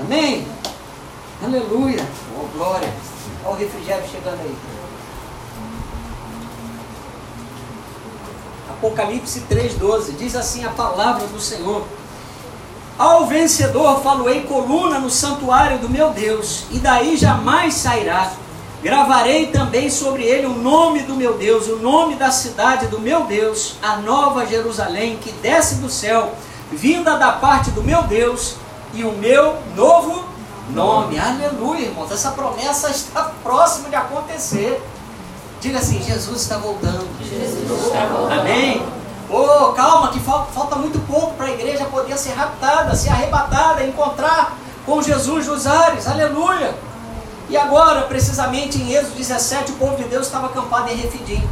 [0.00, 0.46] Amém?
[1.42, 2.04] Aleluia.
[2.36, 2.88] Oh, glória.
[3.44, 4.71] Olha o refrigério chegando aí.
[8.82, 11.84] Apocalipse 3,12 diz assim a palavra do Senhor:
[12.98, 18.32] Ao vencedor faloei coluna no santuário do meu Deus, e daí jamais sairá.
[18.82, 23.22] Gravarei também sobre ele o nome do meu Deus, o nome da cidade do meu
[23.22, 26.34] Deus, a nova Jerusalém que desce do céu,
[26.72, 28.56] vinda da parte do meu Deus,
[28.92, 30.24] e o meu novo
[30.70, 31.20] nome.
[31.20, 32.10] Aleluia, irmãos.
[32.10, 34.82] Essa promessa está próxima de acontecer.
[35.62, 37.06] Diga assim: Jesus está voltando.
[38.40, 38.84] Amém?
[39.30, 43.84] Oh, calma, que falta, falta muito pouco para a igreja poder ser raptada, ser arrebatada,
[43.84, 46.08] encontrar com Jesus nos ares.
[46.08, 46.74] Aleluia!
[47.48, 51.48] E agora, precisamente em Êxodo 17, o povo de Deus estava acampado em Refidim.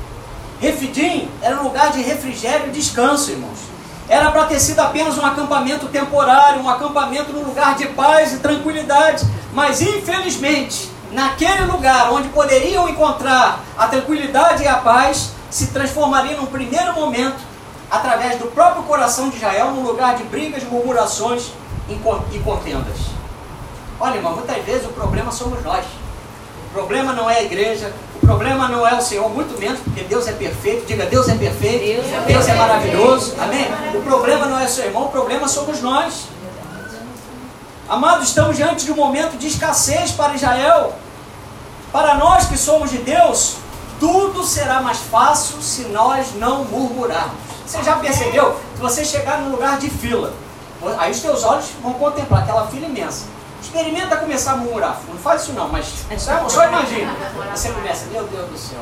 [0.61, 3.61] Refidim era um lugar de refrigério e descanso, irmãos.
[4.09, 8.39] Era para ter sido apenas um acampamento temporário, um acampamento num lugar de paz e
[8.39, 9.25] tranquilidade.
[9.55, 16.47] Mas infelizmente, naquele lugar onde poderiam encontrar a tranquilidade e a paz, se transformaria num
[16.47, 17.39] primeiro momento,
[17.91, 21.51] através do próprio coração de Israel, num lugar de brigas, murmurações
[21.89, 22.97] e con- contendas.
[23.99, 25.85] Olha, irmão, muitas vezes o problema somos nós.
[26.69, 27.93] O problema não é a igreja,
[28.23, 30.87] o problema não é o Senhor, muito menos porque Deus é perfeito.
[30.87, 33.35] Diga, Deus é perfeito, Deus é Deus é maravilhoso.
[33.41, 33.67] Amém?
[33.95, 36.27] O problema não é seu irmão, o problema somos nós.
[37.91, 40.95] Amados, estamos diante de um momento de escassez para Israel.
[41.91, 43.57] Para nós que somos de Deus,
[43.99, 47.35] tudo será mais fácil se nós não murmurarmos.
[47.67, 48.57] Você já percebeu?
[48.77, 50.33] Se você chegar num lugar de fila,
[50.99, 53.25] aí os teus olhos vão contemplar aquela fila imensa.
[53.61, 55.01] Experimenta começar a murmurar.
[55.09, 57.13] Não faz isso não, mas só, só imagina.
[57.53, 58.79] Você começa, meu Deus do céu,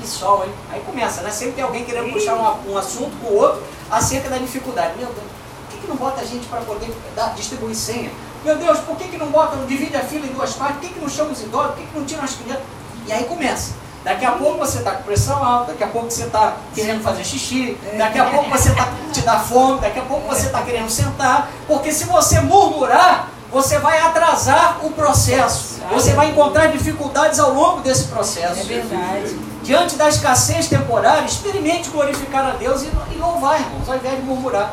[0.00, 0.52] que sol, hein?
[0.72, 1.30] Aí começa, né?
[1.30, 4.94] Sempre tem alguém querendo puxar um, um assunto com o outro acerca da dificuldade.
[4.98, 5.28] Meu Deus,
[5.68, 8.10] por que, que não bota a gente para poder dar, distribuir senha?
[8.48, 10.78] Meu Deus, por que, que não bota, não divide a fila em duas partes?
[10.78, 11.66] Por que, que não chama os idosos?
[11.72, 12.62] Por que, que não tira as crianças?
[13.06, 13.74] E aí começa.
[14.02, 17.24] Daqui a pouco você está com pressão alta, daqui a pouco você está querendo fazer
[17.24, 20.88] xixi, daqui a pouco você tá, te dá fome, daqui a pouco você está querendo
[20.88, 25.82] sentar, porque se você murmurar, você vai atrasar o processo.
[25.92, 28.60] Você vai encontrar dificuldades ao longo desse processo.
[28.60, 29.38] É verdade.
[29.62, 34.22] Diante da escassez temporária, experimente glorificar a Deus e, e louvar, irmãos, ao invés de
[34.22, 34.72] murmurar.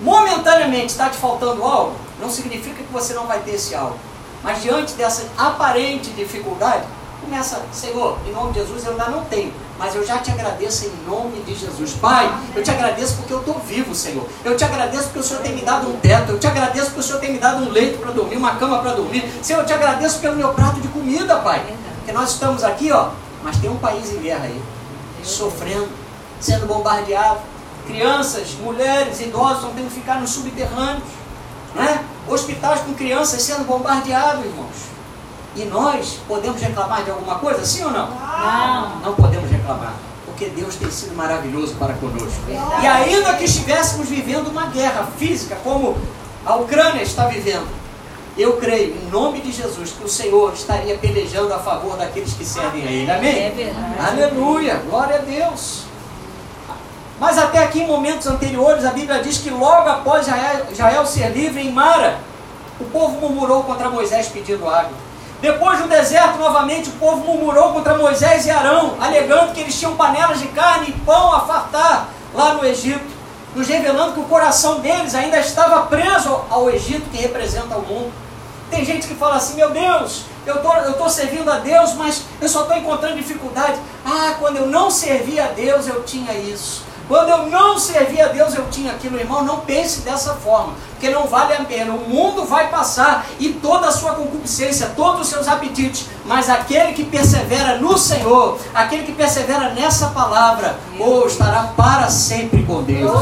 [0.00, 3.98] Momentaneamente está te faltando algo, não significa que você não vai ter esse algo.
[4.42, 6.84] Mas diante dessa aparente dificuldade,
[7.20, 10.86] começa, Senhor, em nome de Jesus eu ainda não tenho, mas eu já te agradeço
[10.86, 11.92] em nome de Jesus.
[11.94, 14.26] Pai, eu te agradeço porque eu estou vivo, Senhor.
[14.44, 16.32] Eu te agradeço porque o Senhor tem me dado um teto.
[16.32, 18.78] Eu te agradeço porque o Senhor tem me dado um leito para dormir, uma cama
[18.78, 19.28] para dormir.
[19.42, 21.62] Senhor, eu te agradeço pelo meu prato de comida, Pai.
[21.96, 23.10] Porque nós estamos aqui, ó,
[23.42, 24.62] mas tem um país em guerra aí,
[25.22, 25.88] sofrendo,
[26.40, 27.40] sendo bombardeado.
[27.86, 31.02] Crianças, mulheres, idosos estão tendo que ficar nos subterrâneos.
[32.46, 34.86] Hospitais com crianças sendo bombardeados, irmãos.
[35.56, 38.08] E nós podemos reclamar de alguma coisa, sim ou não?
[38.08, 39.00] Não.
[39.00, 42.42] Não podemos reclamar, porque Deus tem sido maravilhoso para conosco.
[42.48, 45.98] E ainda que estivéssemos vivendo uma guerra física, como
[46.44, 47.66] a Ucrânia está vivendo,
[48.38, 52.44] eu creio, em nome de Jesus, que o Senhor estaria pelejando a favor daqueles que
[52.44, 53.10] servem a Ele.
[53.10, 53.42] Amém?
[53.42, 54.06] É verdade.
[54.08, 55.80] Aleluia, glória a Deus.
[57.18, 61.30] Mas até aqui em momentos anteriores, a Bíblia diz que logo após Jael, Jael ser
[61.30, 62.20] livre em Mara,
[62.80, 65.06] o povo murmurou contra Moisés pedindo água.
[65.40, 69.94] Depois do deserto, novamente, o povo murmurou contra Moisés e Arão, alegando que eles tinham
[69.94, 73.04] panelas de carne e pão a fartar lá no Egito,
[73.54, 78.12] nos revelando que o coração deles ainda estava preso ao Egito, que representa o mundo.
[78.70, 82.22] Tem gente que fala assim, meu Deus, eu tô, estou tô servindo a Deus, mas
[82.40, 83.78] eu só estou encontrando dificuldade.
[84.04, 86.82] Ah, quando eu não servia a Deus, eu tinha isso.
[87.08, 89.44] Quando eu não servia a Deus, eu tinha aquilo, irmão.
[89.44, 91.92] Não pense dessa forma, porque não vale a pena.
[91.92, 96.92] O mundo vai passar e toda a sua concupiscência, todos os seus apetites, mas aquele
[96.94, 102.82] que persevera no Senhor, aquele que persevera nessa palavra, ou oh, estará para sempre com
[102.82, 103.12] Deus.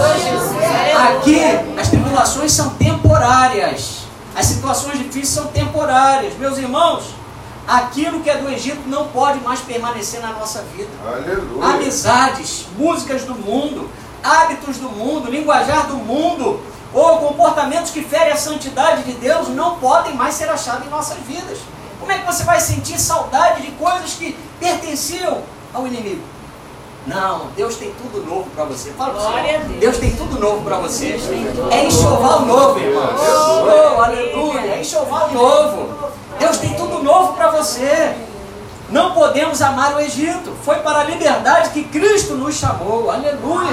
[1.11, 1.41] Aqui,
[1.79, 7.24] as tribulações são temporárias, as situações difíceis são temporárias, meus irmãos
[7.67, 10.91] aquilo que é do Egito não pode mais permanecer na nossa vida.
[11.07, 11.75] Aleluia.
[11.75, 13.91] Amizades, músicas do mundo,
[14.23, 16.61] hábitos do mundo, linguajar do mundo,
[16.93, 21.19] ou comportamentos que ferem a santidade de Deus não podem mais ser achados em nossas
[21.27, 21.59] vidas.
[21.99, 26.23] Como é que você vai sentir saudade de coisas que pertenciam ao inimigo?
[27.07, 28.91] Não, Deus tem tudo novo para você.
[28.93, 29.81] Fala Glória Deus.
[29.81, 31.19] Deus tem tudo novo para você.
[31.71, 33.11] É enxoval novo, irmão.
[33.15, 34.61] Oh, aleluia.
[34.61, 36.13] É enxoval novo.
[36.39, 38.15] Deus tem tudo novo para você.
[38.91, 40.55] Não podemos amar o Egito.
[40.63, 43.11] Foi para a liberdade que Cristo nos chamou.
[43.11, 43.73] Aleluia.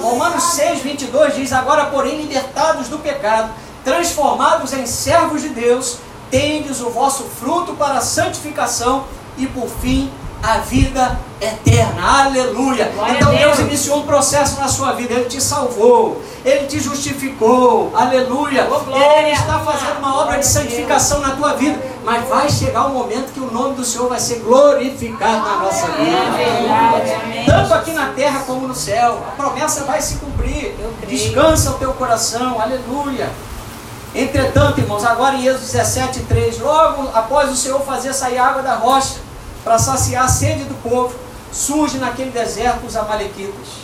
[0.00, 3.50] Romanos 6, 22 diz: Agora, porém, libertados do pecado,
[3.84, 5.98] transformados em servos de Deus,
[6.30, 9.04] tendes o vosso fruto para a santificação
[9.36, 10.10] e, por fim,
[10.42, 12.24] a vida eterna.
[12.24, 12.90] Aleluia.
[12.94, 13.56] Glória então Deus.
[13.56, 15.14] Deus iniciou um processo na sua vida.
[15.14, 16.22] Ele te salvou.
[16.44, 17.92] Ele te justificou.
[17.94, 18.68] Aleluia.
[18.70, 21.78] Oh, Ele está fazendo uma obra de santificação na tua vida.
[22.04, 25.86] Mas vai chegar um momento que o nome do Senhor vai ser glorificado na nossa
[25.88, 26.40] vida.
[26.40, 29.22] É Tanto aqui na terra como no céu.
[29.28, 30.74] A promessa vai se cumprir.
[31.06, 32.60] Descansa o teu coração.
[32.60, 33.28] Aleluia.
[34.14, 38.74] Entretanto, irmãos, agora em Êxodo 17, 3, logo após o Senhor fazer sair água da
[38.74, 39.14] rocha,
[39.64, 41.14] para saciar a sede do povo,
[41.52, 43.80] surge naquele deserto os amalequitas.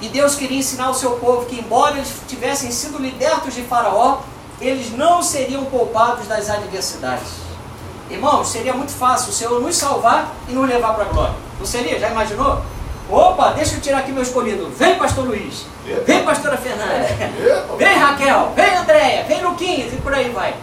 [0.00, 4.18] E Deus queria ensinar ao seu povo que, embora eles tivessem sido libertos de Faraó,
[4.60, 7.28] eles não seriam poupados das adversidades.
[8.10, 11.34] Irmãos, seria muito fácil o Senhor nos salvar e nos levar para a glória.
[11.58, 11.98] Não seria?
[11.98, 12.62] Já imaginou?
[13.08, 14.70] Opa, deixa eu tirar aqui meu escolhido.
[14.70, 15.66] Vem, pastor Luiz.
[16.06, 17.06] Vem, pastora Fernanda.
[17.78, 18.52] Vem, Raquel.
[18.54, 19.24] Vem, Andréia.
[19.24, 19.92] Vem, Luquinhas.
[19.92, 20.54] E por aí vai.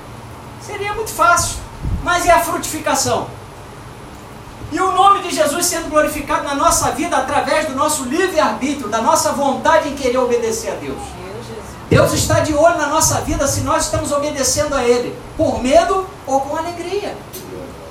[0.61, 1.57] Seria muito fácil.
[2.03, 3.27] Mas e a frutificação?
[4.71, 9.01] E o nome de Jesus sendo glorificado na nossa vida através do nosso livre-arbítrio, da
[9.01, 11.01] nossa vontade em querer obedecer a Deus.
[11.89, 16.07] Deus está de olho na nossa vida se nós estamos obedecendo a Ele, por medo
[16.27, 17.17] ou com alegria.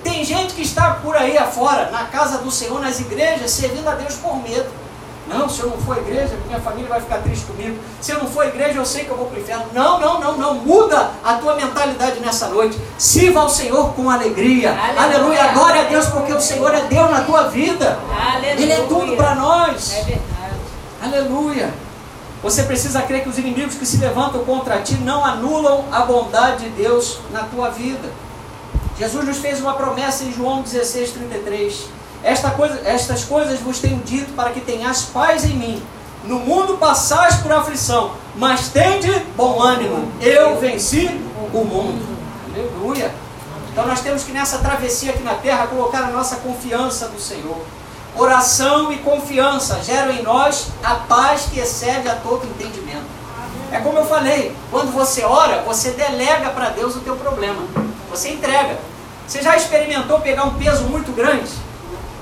[0.05, 3.95] Tem gente que está por aí afora, na casa do Senhor, nas igrejas, servindo a
[3.95, 4.71] Deus por medo.
[5.29, 7.79] Não, se eu não for à igreja, minha família vai ficar triste comigo.
[8.01, 9.67] Se eu não for à igreja, eu sei que eu vou para o inferno.
[9.75, 10.55] Não, não, não, não.
[10.55, 12.81] Muda a tua mentalidade nessa noite.
[12.97, 14.71] Sirva ao Senhor com alegria.
[14.71, 15.03] Aleluia.
[15.03, 15.53] Aleluia.
[15.53, 17.99] Glória a Deus, porque o Senhor é Deus na tua vida.
[18.11, 18.53] Aleluia.
[18.53, 19.93] Ele é tudo para nós.
[19.93, 20.29] É verdade.
[21.03, 21.75] Aleluia.
[22.43, 26.65] Você precisa crer que os inimigos que se levantam contra ti não anulam a bondade
[26.65, 28.09] de Deus na tua vida.
[28.99, 31.98] Jesus nos fez uma promessa em João 16, 33.
[32.23, 35.83] Esta coisa, estas coisas vos tenho dito para que tenhas paz em mim.
[36.25, 40.13] No mundo passais por aflição, mas tende bom ânimo.
[40.21, 41.09] Eu venci
[41.53, 42.05] o mundo.
[42.53, 43.11] Aleluia.
[43.71, 47.59] Então nós temos que nessa travessia aqui na terra colocar a nossa confiança no Senhor.
[48.17, 53.07] Oração e confiança geram em nós a paz que excede a todo entendimento.
[53.71, 57.63] É como eu falei, quando você ora, você delega para Deus o teu problema.
[58.11, 58.79] Você entrega.
[59.27, 61.51] Você já experimentou pegar um peso muito grande?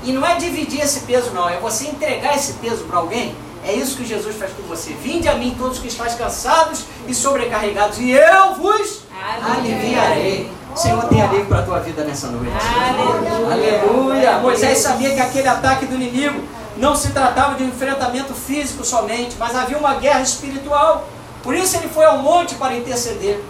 [0.03, 3.35] E não é dividir esse peso, não, é você entregar esse peso para alguém.
[3.65, 4.93] É isso que Jesus faz com você.
[4.93, 9.01] Vinde a mim todos que estáis cansados e sobrecarregados, e eu vos
[9.41, 10.49] aliviarei.
[10.75, 12.51] Senhor, tem alívio para a tua vida nessa noite.
[12.51, 13.51] Aleluia.
[13.51, 14.37] Aleluia.
[14.37, 16.39] Moisés sabia que aquele ataque do inimigo
[16.77, 21.07] não se tratava de um enfrentamento físico somente, mas havia uma guerra espiritual.
[21.41, 23.43] Por isso ele foi ao monte para interceder.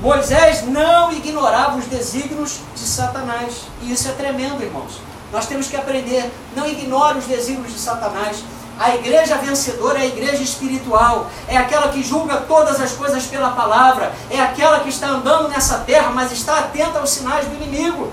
[0.00, 3.62] Moisés não ignorava os desígnios de Satanás.
[3.82, 5.00] E isso é tremendo, irmãos.
[5.36, 8.42] Nós temos que aprender, não ignore os desígnios de Satanás.
[8.78, 13.50] A igreja vencedora é a igreja espiritual, é aquela que julga todas as coisas pela
[13.50, 18.10] palavra, é aquela que está andando nessa terra, mas está atenta aos sinais do inimigo.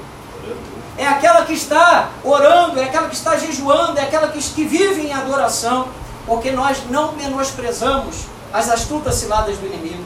[0.97, 5.07] É aquela que está orando, é aquela que está jejuando, é aquela que, que vive
[5.07, 5.87] em adoração,
[6.25, 10.03] porque nós não menosprezamos as astutas ciladas do inimigo.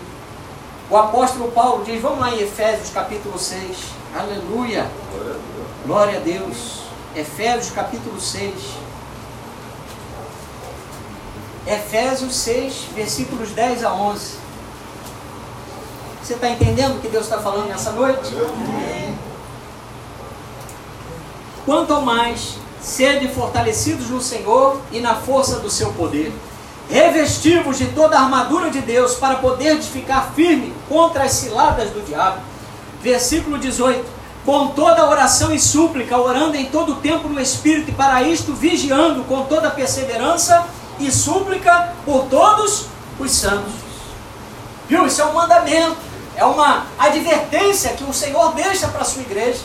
[0.88, 3.76] O apóstolo Paulo diz, vamos lá em Efésios capítulo 6.
[4.16, 4.86] Aleluia.
[5.84, 6.87] Glória a Deus.
[7.18, 8.54] Efésios capítulo 6.
[11.66, 14.36] Efésios 6, versículos 10 a 11.
[16.22, 18.32] Você está entendendo o que Deus está falando nessa noite?
[21.66, 26.32] Quanto mais, sede fortalecidos no Senhor e na força do seu poder.
[26.88, 32.06] Revestivos de toda a armadura de Deus para poder ficar firme contra as ciladas do
[32.06, 32.42] diabo.
[33.02, 34.17] Versículo 18.
[34.48, 38.54] Com toda oração e súplica, orando em todo o tempo no Espírito, e para isto
[38.54, 40.66] vigiando com toda perseverança
[40.98, 42.86] e súplica por todos
[43.20, 43.74] os santos.
[44.88, 45.06] Viu?
[45.06, 45.98] Isso é um mandamento,
[46.34, 49.60] é uma advertência que o Senhor deixa para a sua igreja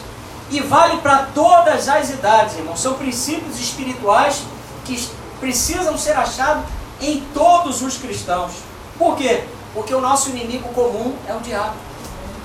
[0.50, 2.76] e vale para todas as idades, irmão.
[2.76, 4.42] São princípios espirituais
[4.84, 5.08] que
[5.38, 6.64] precisam ser achados
[7.00, 8.50] em todos os cristãos.
[8.98, 9.44] Por quê?
[9.74, 11.91] Porque o nosso inimigo comum é o diabo.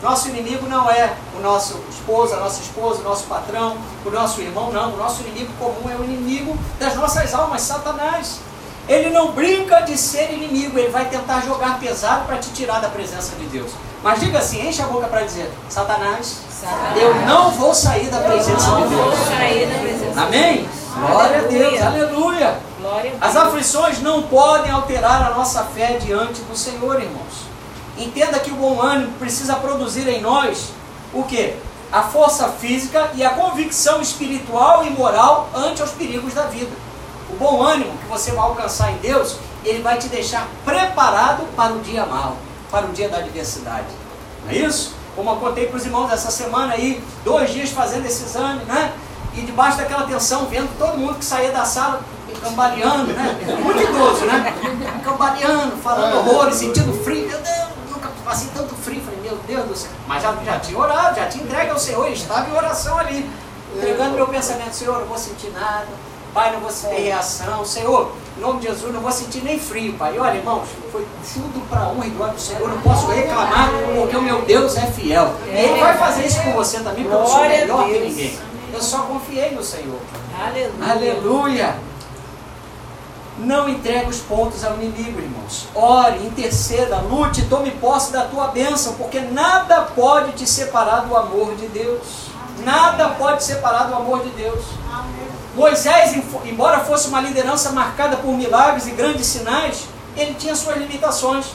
[0.01, 4.41] Nosso inimigo não é o nosso esposo, a nossa esposa, o nosso patrão, o nosso
[4.41, 4.93] irmão, não.
[4.93, 8.39] O nosso inimigo comum é o inimigo das nossas almas, Satanás.
[8.87, 12.87] Ele não brinca de ser inimigo, ele vai tentar jogar pesado para te tirar da
[12.87, 13.71] presença de Deus.
[14.01, 18.19] Mas diga assim, enche a boca para dizer, Satanás, Satanás, eu não vou sair da
[18.19, 19.15] presença de Deus.
[19.81, 20.69] Presença Amém?
[20.95, 22.59] Glória a Deus, aleluia.
[22.79, 27.26] Glória As aflições não podem alterar a nossa fé diante do Senhor, irmãos.
[27.97, 30.69] Entenda que o bom ânimo precisa produzir em nós
[31.13, 31.55] o que?
[31.91, 36.71] A força física e a convicção espiritual e moral ante os perigos da vida.
[37.29, 41.73] O bom ânimo que você vai alcançar em Deus, ele vai te deixar preparado para
[41.73, 42.37] o dia mal,
[42.69, 43.87] para o dia da adversidade.
[44.45, 44.93] Não é isso?
[45.15, 48.93] Como eu contei para os irmãos essa semana aí, dois dias fazendo esse exame, né?
[49.33, 52.01] E debaixo daquela tensão, vendo todo mundo que saía da sala
[52.43, 53.37] cambaleando, né?
[53.63, 54.53] Muito idoso, né?
[55.03, 57.27] Cambaleando, falando horrores, sentindo frio.
[57.27, 57.66] Meu Deus,
[58.27, 59.01] passei tanto frio.
[59.01, 59.91] Falei, meu Deus do céu.
[60.07, 63.29] Mas já, já tinha orado, já tinha entregue ao Senhor, estava em oração ali.
[63.75, 65.87] Entregando meu pensamento, Senhor, não vou sentir nada
[66.37, 67.65] Pai, não vou ter reação.
[67.65, 70.15] Senhor, em nome de Jesus, não vou sentir nem frio, Pai.
[70.15, 71.03] E olha, irmãos, foi
[71.33, 72.69] tudo para honra e glória do Senhor.
[72.69, 75.33] Não posso reclamar, porque o meu Deus é fiel.
[75.47, 78.39] E Ele vai fazer isso com você também, porque eu sou melhor que ninguém.
[78.71, 79.99] Eu só confiei no Senhor.
[80.39, 80.91] Aleluia.
[80.91, 81.75] Aleluia.
[83.37, 85.67] Não entregue os pontos ao inimigo, irmãos.
[85.75, 91.55] Ore, interceda, lute, tome posse da tua bênção, porque nada pode te separar do amor
[91.55, 92.27] de Deus.
[92.63, 94.65] Nada pode separar do amor de Deus.
[95.55, 96.15] Moisés,
[96.45, 99.85] embora fosse uma liderança marcada por milagres e grandes sinais,
[100.15, 101.45] ele tinha suas limitações.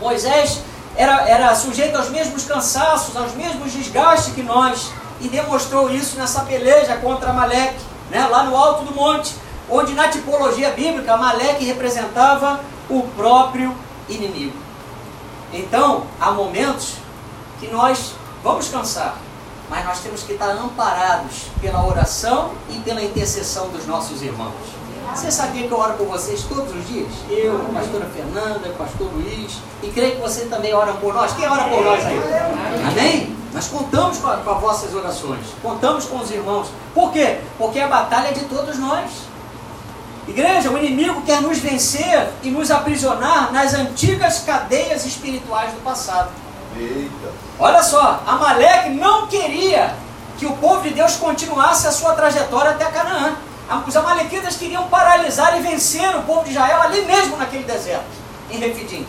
[0.00, 0.60] Moisés
[0.96, 4.90] era, era sujeito aos mesmos cansaços, aos mesmos desgastes que nós,
[5.20, 7.80] e demonstrou isso nessa peleja contra Amaleque,
[8.10, 9.34] né, lá no alto do monte,
[9.70, 13.74] onde na tipologia bíblica Amaleque representava o próprio
[14.08, 14.56] inimigo.
[15.52, 16.94] Então, há momentos
[17.60, 19.16] que nós vamos cansar,
[19.68, 24.82] mas nós temos que estar amparados pela oração e pela intercessão dos nossos irmãos.
[25.14, 27.08] Você sabia que eu oro por vocês todos os dias?
[27.28, 31.32] Eu, a pastora Fernanda, o pastor Luiz, e creio que você também ora por nós.
[31.34, 32.18] Quem ora por nós aí?
[32.88, 33.36] Amém?
[33.52, 36.68] Nós contamos com, a, com as vossas orações, contamos com os irmãos.
[36.94, 37.40] Por quê?
[37.58, 39.10] Porque a batalha é de todos nós.
[40.26, 46.30] Igreja, o inimigo quer nos vencer e nos aprisionar nas antigas cadeias espirituais do passado.
[46.76, 47.32] Eita.
[47.58, 49.94] Olha só, Amaleque não queria
[50.38, 53.36] que o povo de Deus continuasse a sua trajetória até Canaã.
[53.86, 58.04] Os amalequitas queriam paralisar e vencer o povo de Israel ali mesmo naquele deserto,
[58.50, 59.06] em Refidim.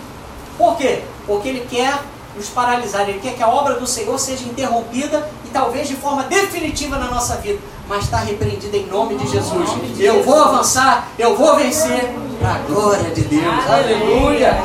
[0.57, 1.03] Por quê?
[1.27, 1.99] Porque ele quer
[2.35, 6.23] nos paralisar, ele quer que a obra do Senhor seja interrompida e talvez de forma
[6.23, 9.69] definitiva na nossa vida, mas está repreendida em nome de Jesus.
[9.99, 12.13] Eu vou avançar, eu vou vencer,
[12.43, 13.69] para a glória de Deus.
[13.69, 14.57] Aleluia.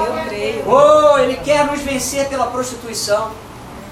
[0.67, 3.31] Oh, ele quer nos vencer pela prostituição.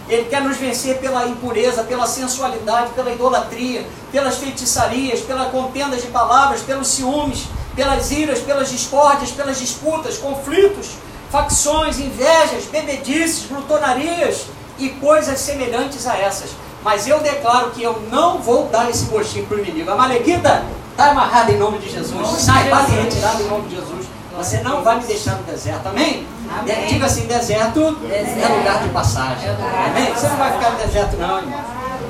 [0.08, 6.06] Ele quer nos vencer pela impureza, pela sensualidade, pela idolatria, pelas feitiçarias, pela contenda de
[6.08, 10.90] palavras, pelos ciúmes, pelas iras, pelas discórdias, pelas disputas, conflitos,
[11.30, 14.46] facções, invejas, bebedices, glutonarias
[14.78, 16.50] e coisas semelhantes a essas.
[16.82, 19.90] Mas eu declaro que eu não vou dar esse gostinho para o inimigo.
[19.90, 22.28] A Malequita está amarrada em nome de Jesus.
[22.28, 24.06] Sai, vai retirada em nome de Jesus.
[24.36, 26.26] Você não vai me deixar no deserto, amém?
[26.58, 26.86] amém.
[26.86, 29.48] Diga assim, deserto, deserto, é lugar de passagem.
[29.48, 30.12] É amém?
[30.12, 31.64] Você não vai ficar no deserto não, irmão.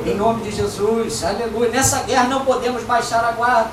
[0.05, 1.71] Em nome de Jesus, aleluia.
[1.71, 3.71] Nessa guerra não podemos baixar a guarda.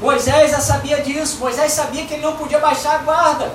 [0.00, 1.38] Moisés já sabia disso.
[1.38, 3.52] Moisés sabia que ele não podia baixar a guarda.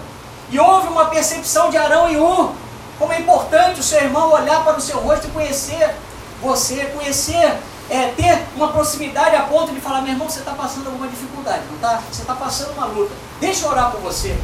[0.52, 2.54] E houve uma percepção de Arão e Ur.
[2.98, 5.96] Como é importante o seu irmão olhar para o seu rosto e conhecer
[6.42, 7.58] você, conhecer
[7.90, 11.64] é, ter uma proximidade a ponto de falar, meu irmão, você está passando alguma dificuldade,
[11.68, 12.02] não está?
[12.12, 13.12] Você está passando uma luta.
[13.40, 14.38] Deixa eu orar por você.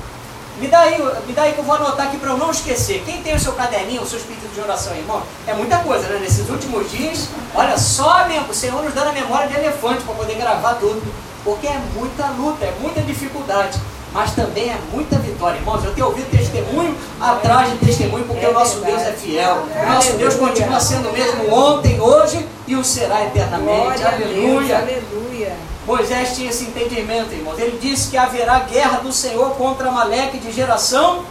[0.57, 0.97] Me dá aí,
[1.27, 3.03] me dá aí que eu vou anotar aqui para eu não esquecer.
[3.05, 5.21] Quem tem o seu caderninho, o seu espírito de oração, irmão?
[5.45, 6.19] É muita coisa, né?
[6.19, 10.15] Nesses últimos dias, olha só mesmo, o Senhor nos dando a memória de elefante para
[10.15, 11.03] poder gravar tudo.
[11.43, 13.79] Porque é muita luta, é muita dificuldade,
[14.15, 15.57] mas também é muita vitória.
[15.57, 19.65] Irmãos, eu tenho ouvido testemunho atrás de testemunho, porque é o nosso Deus é fiel.
[19.75, 23.81] O nosso Deus continua sendo o mesmo ontem, hoje e o será eternamente.
[23.81, 24.81] Glória aleluia.
[24.81, 25.53] Deus, aleluia.
[25.85, 27.59] Moisés tinha esse entendimento, irmãos.
[27.59, 31.25] Ele disse que haverá guerra do Senhor contra Amaleque de geração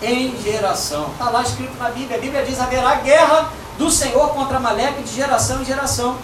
[0.00, 1.08] em geração.
[1.10, 2.18] Está lá escrito na Bíblia.
[2.18, 6.16] A Bíblia diz: haverá guerra do Senhor contra Amaleque de geração em geração.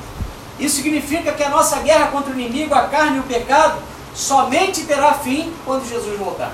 [0.60, 3.82] Isso significa que a nossa guerra contra o inimigo, a carne e o pecado,
[4.14, 6.52] somente terá fim quando Jesus voltar.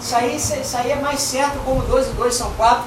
[0.00, 2.84] Isso aí, isso aí é mais certo, como dois e dois são quatro.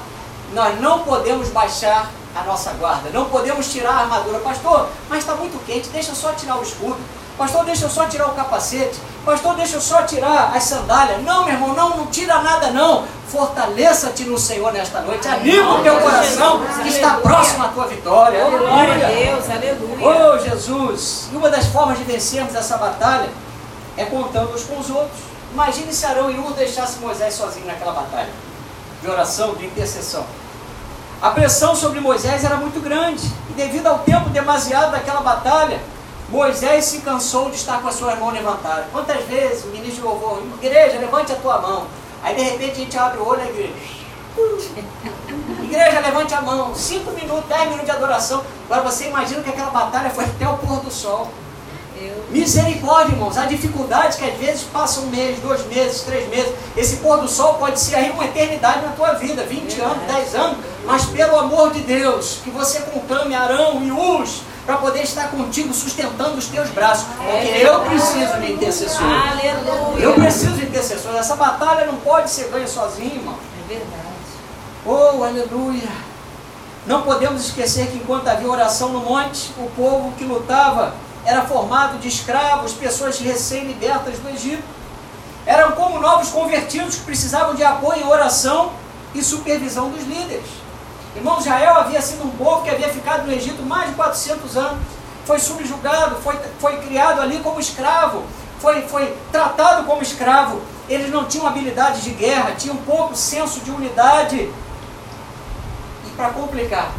[0.54, 4.38] Nós não podemos baixar a nossa guarda, não podemos tirar a armadura.
[4.38, 6.96] Pastor, mas está muito quente, deixa eu só tirar o escudo.
[7.36, 8.98] Pastor, deixa eu só tirar o capacete.
[9.24, 11.22] Pastor, deixa eu só tirar as sandálias.
[11.22, 13.04] Não, meu irmão, não, não tira nada não.
[13.28, 15.26] Fortaleça-te no Senhor nesta noite.
[15.26, 18.44] Anima o teu coração que está próximo à tua vitória.
[18.44, 19.06] Glória a Aleluia.
[19.06, 20.06] Deus, aleluia.
[20.06, 21.28] Oh Jesus!
[21.32, 23.30] E uma das formas de vencermos essa batalha
[23.96, 25.20] é contando uns com os outros.
[25.52, 28.30] Imagine se Arão e Ur deixassem Moisés sozinho naquela batalha
[29.02, 30.24] de oração, de intercessão.
[31.20, 35.80] A pressão sobre Moisés era muito grande e devido ao tempo demasiado daquela batalha,
[36.28, 38.86] Moisés se cansou de estar com a sua mão levantada.
[38.90, 41.86] Quantas vezes o ministro de louvor, igreja, levante a tua mão.
[42.22, 44.02] Aí de repente a gente abre o olho e igreja.
[45.62, 46.74] Igreja, levante a mão.
[46.74, 48.42] Cinco minutos, dez minutos de adoração.
[48.64, 51.30] Agora você imagina que aquela batalha foi até o pôr do sol.
[52.32, 53.36] Misericórdia, irmãos.
[53.36, 56.50] Há dificuldades que às vezes passam um mês, dois meses, três meses.
[56.74, 60.34] Esse pôr do sol pode ser aí uma eternidade na tua vida, 20 anos, 10
[60.34, 60.56] anos.
[60.86, 65.74] Mas pelo amor de Deus, que você conclame Arão e Uz para poder estar contigo,
[65.74, 67.04] sustentando os teus braços.
[67.16, 69.02] Porque eu preciso de intercessor.
[69.02, 70.02] Aleluia.
[70.02, 71.14] Eu preciso de intercessor.
[71.16, 73.36] Essa batalha não pode ser ganha sozinho, irmão.
[73.64, 74.12] É verdade.
[74.84, 75.88] Oh, aleluia!
[76.86, 80.94] Não podemos esquecer que enquanto havia oração no monte, o povo que lutava
[81.24, 84.64] era formado de escravos, pessoas recém-libertas do Egito.
[85.46, 88.72] Eram como novos convertidos que precisavam de apoio oração
[89.14, 90.46] e supervisão dos líderes.
[91.14, 94.82] Irmão, Israel havia sido um povo que havia ficado no Egito mais de 400 anos.
[95.26, 98.24] Foi subjugado, foi, foi criado ali como escravo,
[98.58, 100.60] foi, foi tratado como escravo.
[100.88, 104.36] Eles não tinham habilidade de guerra, tinham pouco senso de unidade.
[106.06, 106.92] E para complicar,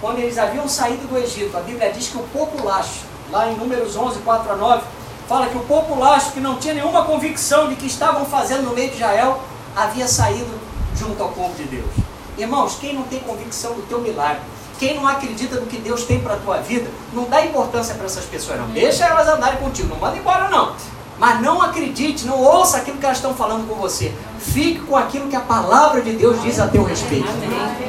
[0.00, 3.96] quando eles haviam saído do Egito, a Bíblia diz que o populacho, lá em Números
[3.96, 4.82] 11, 4 a 9,
[5.28, 8.90] fala que o populacho, que não tinha nenhuma convicção de que estavam fazendo no meio
[8.90, 9.40] de Israel,
[9.76, 10.50] havia saído
[10.96, 11.90] junto ao povo de Deus.
[12.36, 14.40] Irmãos, quem não tem convicção do teu milagre,
[14.78, 18.06] quem não acredita no que Deus tem para a tua vida, não dá importância para
[18.06, 18.68] essas pessoas, não.
[18.68, 20.72] Deixa elas andarem contigo, não manda embora, não.
[21.18, 24.14] Mas não acredite, não ouça aquilo que elas estão falando com você.
[24.38, 27.26] Fique com aquilo que a palavra de Deus diz a teu respeito.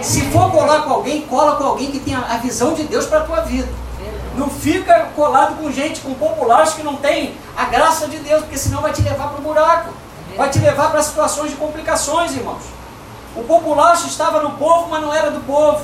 [0.02, 3.20] Se for colar com alguém, cola com alguém que tenha a visão de Deus para
[3.20, 3.70] a tua vida.
[4.40, 8.58] Não fica colado com gente, com populares que não tem a graça de Deus, porque
[8.58, 9.94] senão vai te levar para o buraco.
[10.38, 12.64] Vai te levar para situações de complicações, irmãos.
[13.36, 15.84] O populacho estava no povo, mas não era do povo.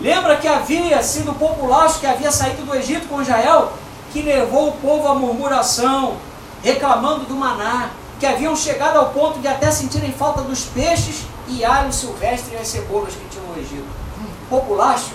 [0.00, 3.72] Lembra que havia sido o populacho que havia saído do Egito com Israel,
[4.12, 6.16] que levou o povo à murmuração,
[6.64, 11.64] reclamando do maná, que haviam chegado ao ponto de até sentirem falta dos peixes e
[11.64, 13.86] alho silvestre e as cebolas que tinham no Egito.
[14.18, 15.12] O populacho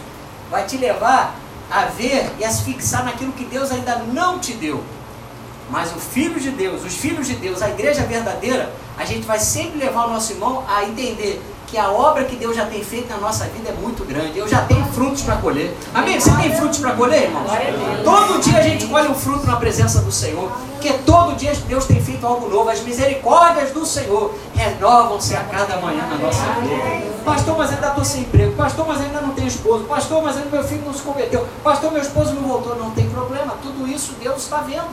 [0.49, 1.35] vai te levar
[1.69, 4.83] a ver e a se fixar naquilo que Deus ainda não te deu.
[5.69, 9.39] Mas o Filho de Deus, os filhos de Deus, a igreja verdadeira, a gente vai
[9.39, 13.09] sempre levar o nosso irmão a entender que a obra que Deus já tem feito
[13.09, 14.37] na nossa vida é muito grande.
[14.37, 15.75] Eu já tenho frutos para colher.
[15.93, 16.19] Amém?
[16.19, 17.51] Você tem frutos para colher, irmãos?
[18.03, 20.51] Todo dia a gente colhe um fruto na presença do Senhor.
[20.73, 22.69] Porque todo dia Deus tem feito algo novo.
[22.69, 27.15] As misericórdias do Senhor renovam-se a cada manhã na nossa vida.
[27.25, 28.53] Pastor, mas ainda estou sem emprego.
[28.53, 29.85] Pastor, mas ainda não tenho esposo.
[29.85, 31.45] Pastor, mas ainda meu filho não se converteu.
[31.63, 32.75] Pastor, meu esposo não voltou.
[32.75, 33.55] Não tem problema.
[33.63, 34.87] Tudo isso Deus está vendo.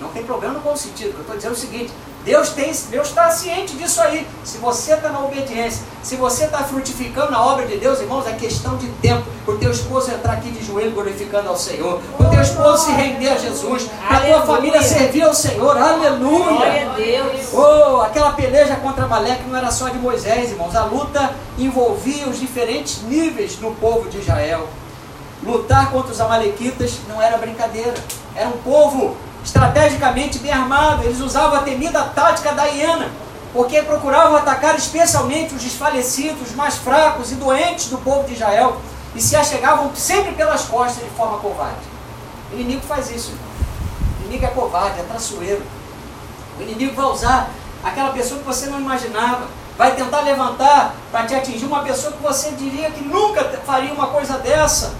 [0.00, 1.14] Não tem problema no bom sentido.
[1.14, 1.92] Eu estou dizendo o seguinte:
[2.24, 4.26] Deus tem, Deus está ciente disso aí.
[4.44, 8.32] Se você está na obediência, se você está frutificando na obra de Deus, irmãos, é
[8.32, 9.24] questão de tempo.
[9.44, 12.86] Para o teu esposo entrar aqui de joelho glorificando ao Senhor, para o teu esposo
[12.86, 15.76] se render a Jesus, para a tua família servir ao Senhor.
[15.76, 16.44] Aleluia!
[16.44, 17.52] Glória a Deus.
[17.52, 20.74] Oh, aquela peleja contra Maleque não era só de Moisés, irmãos.
[20.76, 24.66] A luta envolvia os diferentes níveis no povo de Israel.
[25.42, 27.94] Lutar contra os amalequitas não era brincadeira.
[28.34, 29.16] Era um povo
[29.50, 31.04] estrategicamente bem armado.
[31.04, 33.10] Eles usavam a temida tática da hiena,
[33.52, 38.80] porque procuravam atacar especialmente os desfalecidos, os mais fracos e doentes do povo de Israel,
[39.14, 41.80] e se achegavam sempre pelas costas de forma covarde.
[42.52, 43.32] O inimigo faz isso.
[43.32, 45.62] O inimigo é covarde, é traiçoeiro.
[46.58, 47.50] O inimigo vai usar
[47.82, 49.48] aquela pessoa que você não imaginava.
[49.76, 54.08] Vai tentar levantar para te atingir uma pessoa que você diria que nunca faria uma
[54.08, 54.94] coisa dessa,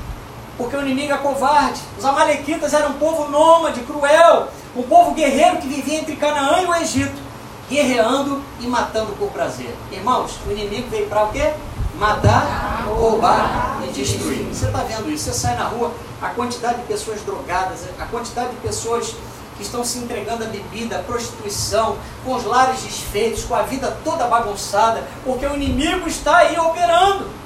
[0.60, 1.80] porque o inimigo é covarde.
[1.98, 6.66] Os Amalequitas eram um povo nômade, cruel, um povo guerreiro que vivia entre Canaã e
[6.66, 7.18] o Egito,
[7.70, 9.74] guerreando e matando por prazer.
[9.90, 11.54] Irmãos, o inimigo veio para o quê?
[11.98, 14.44] Matar, roubar e destruir.
[14.52, 15.24] Você está vendo isso?
[15.24, 19.14] Você sai na rua, a quantidade de pessoas drogadas, a quantidade de pessoas
[19.56, 23.96] que estão se entregando à bebida, à prostituição, com os lares desfeitos, com a vida
[24.04, 27.39] toda bagunçada, porque o inimigo está aí operando.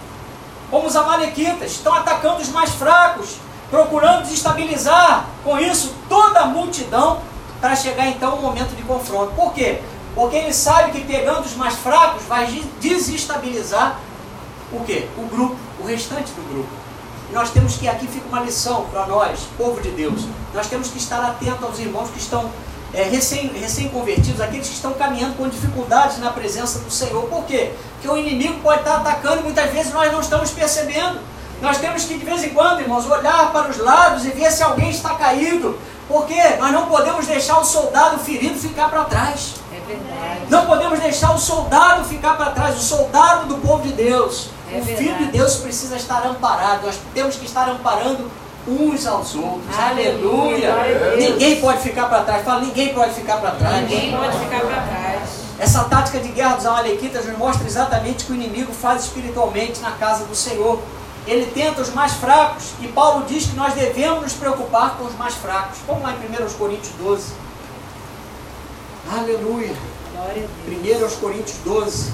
[0.70, 3.36] Como os amalequitas, estão atacando os mais fracos,
[3.70, 7.20] procurando desestabilizar com isso toda a multidão
[7.60, 9.32] para chegar então o momento de confronto.
[9.34, 9.80] Por quê?
[10.14, 12.46] Porque ele sabe que pegando os mais fracos vai
[12.80, 13.98] desestabilizar
[14.72, 15.08] o quê?
[15.16, 16.68] O grupo, o restante do grupo.
[17.32, 20.98] Nós temos que, aqui fica uma lição para nós, povo de Deus, nós temos que
[20.98, 22.50] estar atentos aos irmãos que estão
[22.94, 27.24] é, recém, recém-convertidos, aqueles que estão caminhando com dificuldades na presença do Senhor.
[27.24, 27.72] Por quê?
[27.94, 31.18] Porque o inimigo pode estar atacando e muitas vezes nós não estamos percebendo.
[31.60, 34.62] Nós temos que, de vez em quando, irmãos, olhar para os lados e ver se
[34.62, 35.78] alguém está caído.
[36.06, 39.54] Porque nós não podemos deixar o soldado ferido ficar para trás.
[39.72, 40.40] É verdade.
[40.50, 44.50] Não podemos deixar o soldado ficar para trás, o soldado do povo de Deus.
[44.70, 45.24] É o Filho verdade.
[45.24, 46.86] de Deus precisa estar amparado.
[46.86, 48.30] Nós temos que estar amparando
[48.66, 49.78] uns aos outros.
[49.78, 51.18] Aleluia, glória a Deus.
[51.18, 52.44] Ninguém pode ficar para trás.
[52.44, 53.80] Fala, ninguém pode ficar para trás.
[53.82, 55.44] Ninguém pode ficar para trás.
[55.58, 59.80] Essa tática de guerra dos Amalequitas nos mostra exatamente o que o inimigo faz espiritualmente
[59.80, 60.80] na casa do Senhor.
[61.26, 65.16] Ele tenta os mais fracos e Paulo diz que nós devemos nos preocupar com os
[65.16, 65.78] mais fracos.
[65.86, 67.32] Vamos lá em 1 Coríntios 12.
[69.10, 69.74] Aleluia.
[70.12, 71.12] Glória a Deus.
[71.14, 72.12] 1 Coríntios 12.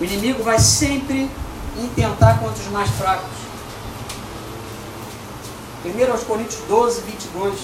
[0.00, 1.30] O inimigo vai sempre
[1.78, 3.35] intentar contra os mais fracos.
[5.90, 7.54] 1 Coríntios 12, 22.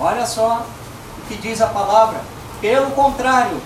[0.00, 0.66] Olha só
[1.18, 2.20] o que diz a palavra.
[2.60, 3.60] Pelo contrário,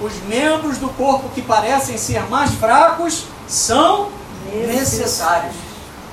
[0.00, 4.10] os membros do corpo que parecem ser mais fracos são
[4.52, 5.54] necessários.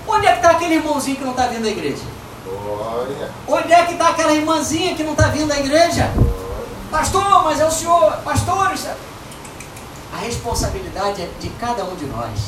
[0.08, 2.04] Onde é que está aquele irmãozinho que não está vindo à igreja?
[2.46, 3.32] Glória.
[3.48, 6.12] Onde é que está aquela irmãzinha que não está vindo à igreja?
[6.92, 8.72] Pastor, mas é o senhor, pastor.
[8.74, 8.96] isso é-
[10.14, 12.40] A responsabilidade é de cada um de nós.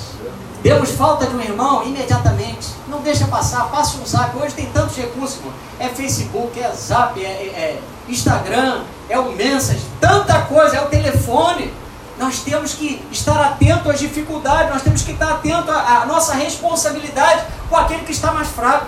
[0.67, 2.67] Demos falta de um irmão imediatamente.
[2.89, 4.35] Não deixa passar, passa um zap.
[4.37, 5.53] Hoje tem tantos recursos, irmão.
[5.79, 10.87] É Facebook, é zap, é, é- é Instagram, é o message, tanta coisa, é o
[10.87, 11.73] telefone.
[12.19, 16.33] Nós temos que estar atento às dificuldades, nós temos que estar atento à, à nossa
[16.33, 18.87] responsabilidade com aquele que está mais fraco.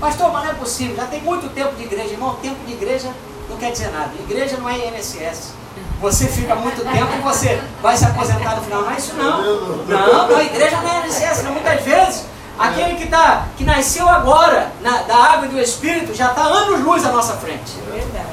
[0.00, 2.34] Pastor, mas não é possível, já tem muito tempo de igreja, irmão.
[2.42, 3.08] Tempo de igreja
[3.48, 4.10] não quer dizer nada.
[4.18, 5.52] Igreja não é INSS.
[6.00, 8.82] Você fica muito tempo e você vai se aposentar no final.
[8.82, 9.42] Não é isso não.
[9.86, 11.52] Não, a igreja não é INSS, não.
[11.52, 12.24] Muitas vezes,
[12.58, 17.04] aquele que, tá, que nasceu agora na- da água e do Espírito já está anos-luz
[17.04, 17.72] à nossa frente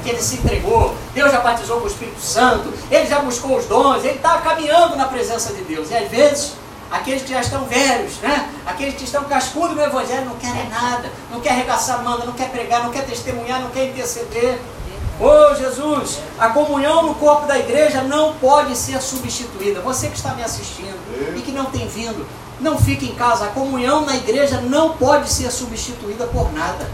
[0.02, 3.66] que ele se entregou, Deus já batizou com o Espírito Santo, ele já buscou os
[3.66, 5.90] dons, ele está caminhando na presença de Deus.
[5.90, 6.52] E às vezes,
[6.90, 8.48] aqueles que já estão velhos, né?
[8.64, 12.48] aqueles que estão cascudos no Evangelho, não querem nada, não quer arregaçar manda, não quer
[12.48, 14.58] pregar, não quer testemunhar, não quer interceder.
[15.20, 19.80] Ô Jesus, a comunhão no corpo da igreja não pode ser substituída.
[19.80, 20.96] Você que está me assistindo
[21.36, 22.24] e que não tem vindo,
[22.60, 23.46] não fique em casa.
[23.46, 26.88] A comunhão na igreja não pode ser substituída por nada.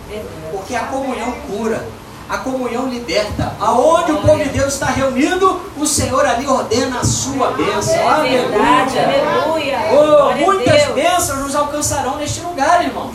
[0.50, 1.86] Porque a comunhão cura,
[2.26, 3.54] a comunhão liberta.
[3.60, 7.94] Aonde o povo de Deus está reunido, o Senhor ali ordena a sua bênção.
[7.94, 8.98] É verdade.
[9.00, 9.78] Aleluia.
[9.92, 13.14] Oh, muitas bênçãos nos alcançarão neste lugar, irmãos.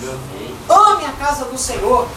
[0.70, 2.07] Ame a casa do Senhor.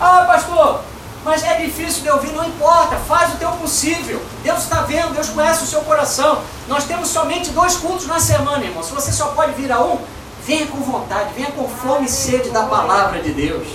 [0.00, 0.80] Ah, pastor,
[1.24, 4.20] mas é difícil de ouvir, não importa, faz o teu possível.
[4.42, 6.42] Deus está vendo, Deus conhece o seu coração.
[6.68, 8.82] Nós temos somente dois cultos na semana, irmão.
[8.82, 9.98] Se você só pode vir a um,
[10.44, 13.68] venha com vontade, venha com fome e sede da palavra de Deus.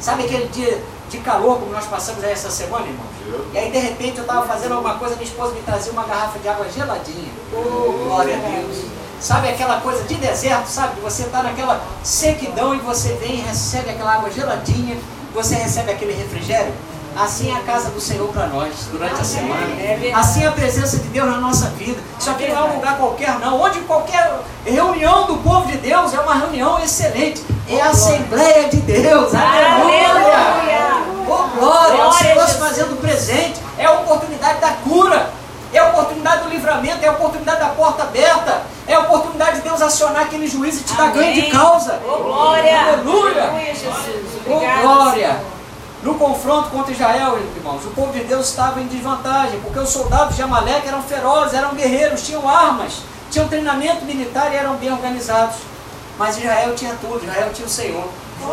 [0.00, 3.06] Sabe aquele dia de calor como nós passamos aí essa semana, irmão?
[3.52, 6.38] E aí de repente eu estava fazendo alguma coisa, minha esposa me trazia uma garrafa
[6.38, 7.30] de água geladinha.
[7.50, 8.84] Glória a Deus.
[9.20, 11.00] Sabe aquela coisa de deserto, sabe?
[11.00, 14.96] Você está naquela sequidão e você vem e recebe aquela água geladinha,
[15.32, 16.72] você recebe aquele refrigério.
[17.14, 19.66] Assim é a casa do Senhor para nós durante a semana.
[19.78, 20.12] É.
[20.14, 22.00] Assim é a presença de Deus na nossa vida.
[22.18, 23.60] Isso aqui não é um lugar qualquer, não.
[23.60, 24.32] Onde qualquer
[24.64, 27.44] reunião do povo de Deus é uma reunião excelente.
[27.68, 29.34] É a Assembleia de Deus.
[29.34, 30.08] Aleluia!
[30.08, 31.02] Aleluia.
[31.28, 31.98] Oh, glória!
[31.98, 33.60] É o Senhor se fazendo presente.
[33.76, 35.30] É a oportunidade da cura.
[35.72, 37.04] É a oportunidade do livramento.
[37.04, 38.62] É a oportunidade da porta aberta.
[38.86, 42.00] É a oportunidade de Deus acionar aquele juiz e te dar ganho de causa.
[42.04, 42.80] Oh, glória.
[42.80, 43.42] Aleluia.
[43.44, 44.42] Aleluia, Jesus.
[44.46, 45.28] Oh, glória!
[45.28, 45.52] Senhor.
[46.02, 50.34] No confronto contra Israel, irmãos, o povo de Deus estava em desvantagem, porque os soldados
[50.34, 55.58] de Amaleque eram ferozes, eram guerreiros, tinham armas, tinham treinamento militar e eram bem organizados.
[56.18, 58.08] Mas Israel tinha tudo, Israel tinha o Senhor.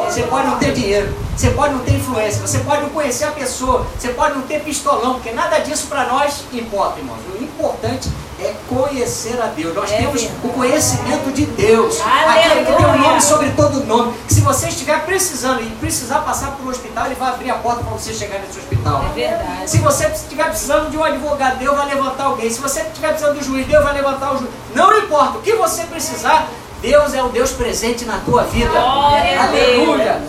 [0.06, 3.32] Você pode não ter dinheiro, você pode não ter influência, você pode não conhecer a
[3.32, 7.20] pessoa, você pode não ter pistolão, porque nada disso para nós importa, irmãos.
[7.34, 8.10] O importante
[8.42, 9.76] é conhecer a Deus.
[9.76, 10.48] Nós é temos verdade.
[10.48, 12.00] o conhecimento de Deus.
[12.02, 14.14] Aquele que tem o um nome sobre todo nome.
[14.28, 17.56] Que se você estiver precisando e precisar passar por um hospital, ele vai abrir a
[17.56, 19.04] porta para você chegar nesse hospital.
[19.12, 19.70] É verdade.
[19.70, 22.50] Se você estiver precisando de um advogado, Deus vai levantar alguém.
[22.50, 24.52] Se você estiver precisando de um juiz, Deus vai levantar o juiz.
[24.74, 26.48] Não importa o que você precisar,
[26.82, 28.70] Deus é o Deus presente na tua vida.
[28.70, 30.22] Glória Aleluia.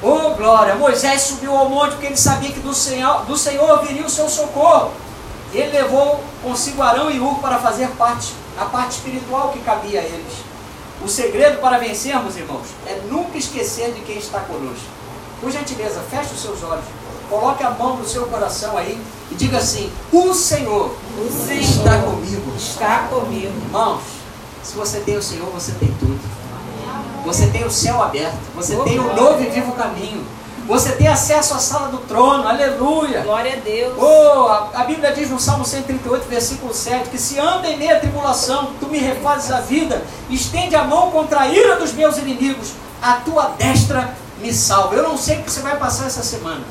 [0.00, 0.74] Oh, glória.
[0.76, 4.28] Moisés subiu ao monte porque ele sabia que do Senhor, do Senhor viria o seu
[4.28, 4.92] socorro.
[5.52, 10.04] Ele levou consigo Arão e Ur para fazer parte, a parte espiritual que cabia a
[10.04, 10.32] eles.
[11.04, 14.86] O segredo para vencermos, irmãos, é nunca esquecer de quem está conosco.
[15.40, 16.84] Por gentileza, feche os seus olhos,
[17.28, 21.98] coloque a mão no seu coração aí e diga assim: O Senhor, o Senhor está
[21.98, 22.52] comigo.
[22.56, 23.52] Está comigo.
[23.64, 24.21] Irmãos,
[24.62, 26.20] se você tem o Senhor, você tem tudo.
[27.24, 30.24] Você tem o céu aberto, você tem o novo e vivo caminho.
[30.66, 33.22] Você tem acesso à sala do trono, aleluia.
[33.22, 33.94] Glória a Deus.
[33.98, 37.98] Oh, a, a, Bíblia diz no Salmo 138, versículo 7, que se anda em meia
[37.98, 42.72] tribulação, tu me refazes a vida, estende a mão contra a ira dos meus inimigos,
[43.00, 44.94] a tua destra me salva.
[44.94, 46.62] Eu não sei o que você vai passar essa semana.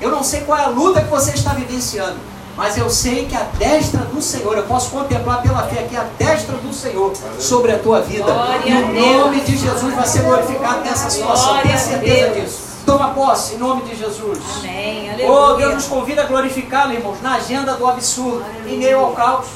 [0.00, 2.16] Eu não sei qual é a luta que você está vivenciando.
[2.56, 6.04] Mas eu sei que a destra do Senhor, eu posso contemplar pela fé aqui a
[6.18, 8.24] destra do Senhor sobre a tua vida.
[8.24, 11.60] Glória e o nome de Jesus vai ser glorificado nessa situação.
[11.60, 12.66] Tenha certeza disso.
[12.86, 14.38] Toma posse em nome de Jesus.
[14.58, 15.10] Amém.
[15.10, 15.30] Aleluia.
[15.30, 18.74] Oh, Deus nos convida a glorificá-lo, irmãos, na agenda do absurdo, Aleluia.
[18.74, 19.46] em meio ao caos.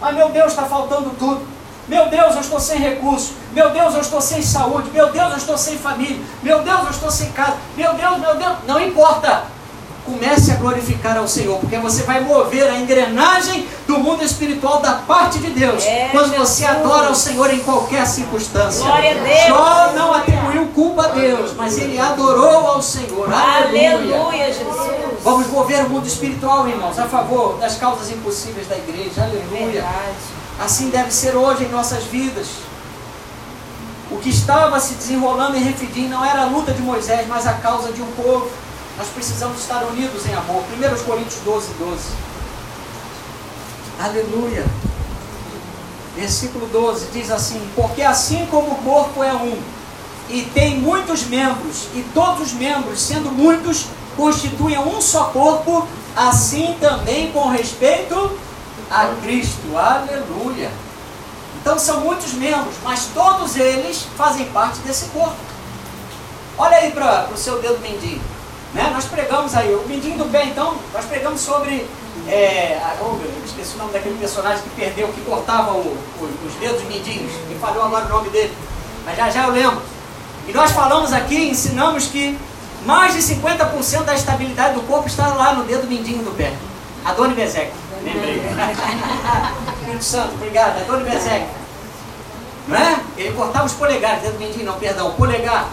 [0.00, 1.42] Mas meu Deus, está faltando tudo.
[1.88, 3.34] Meu Deus, eu estou sem recurso.
[3.52, 4.88] Meu Deus, eu estou sem saúde.
[4.90, 6.20] Meu Deus, eu estou sem família.
[6.42, 7.56] Meu Deus, eu estou sem casa.
[7.76, 8.52] Meu Deus, meu Deus.
[8.66, 9.42] Não importa
[10.04, 14.94] comece a glorificar ao Senhor, porque você vai mover a engrenagem do mundo espiritual da
[14.94, 15.84] parte de Deus.
[15.84, 18.84] É, quando você adora ao Senhor em qualquer circunstância.
[18.84, 19.46] Glória a Deus.
[19.46, 23.32] Jó não atribuiu culpa a Deus, mas ele adorou ao Senhor.
[23.32, 24.90] Aleluia, Aleluia Jesus.
[25.22, 29.22] Vamos mover o mundo espiritual, irmãos, a favor das causas impossíveis da igreja.
[29.22, 29.82] Aleluia.
[29.82, 30.40] Verdade.
[30.58, 32.48] Assim deve ser hoje em nossas vidas.
[34.10, 37.54] O que estava se desenrolando em Refidim não era a luta de Moisés, mas a
[37.54, 38.50] causa de um povo.
[39.00, 40.62] Nós precisamos estar unidos em amor.
[40.62, 42.02] 1 Coríntios 12, 12.
[43.98, 44.66] Aleluia.
[46.14, 49.58] Versículo 12 diz assim: Porque assim como o corpo é um,
[50.28, 53.86] e tem muitos membros, e todos os membros, sendo muitos,
[54.18, 58.38] constituem um só corpo, assim também com respeito
[58.90, 59.78] a Cristo.
[59.78, 60.70] Aleluia.
[61.58, 65.38] Então são muitos membros, mas todos eles fazem parte desse corpo.
[66.58, 68.39] Olha aí para o seu dedo mindinho.
[68.74, 68.90] Né?
[68.92, 71.86] Nós pregamos aí, o Mindinho do Pé, então, nós pregamos sobre.
[72.28, 76.54] É, oh, eu esqueci o nome daquele personagem que perdeu, que cortava o, o, os
[76.54, 78.54] dedos mindinhos, me falhou agora o nome dele,
[79.04, 79.82] mas já já eu lembro.
[80.46, 82.38] E nós falamos aqui, ensinamos que
[82.84, 86.52] mais de 50% da estabilidade do corpo está lá no dedo mindinho do pé.
[87.04, 87.72] Adoni Bezek,
[88.04, 88.42] lembrei.
[89.80, 91.46] Espírito Santo, obrigado, Adoni Bezek.
[92.68, 93.00] Não é?
[93.16, 95.68] Ele cortava os polegares, dedo mindinho não, perdão, polegar.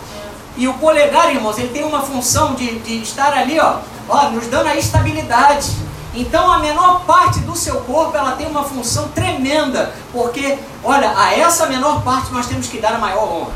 [0.57, 3.77] E o polegar, irmãos, ele tem uma função de, de estar ali, ó,
[4.09, 5.71] ó, nos dando a estabilidade.
[6.15, 11.37] Então a menor parte do seu corpo ela tem uma função tremenda, porque, olha, a
[11.37, 13.51] essa menor parte nós temos que dar a maior honra.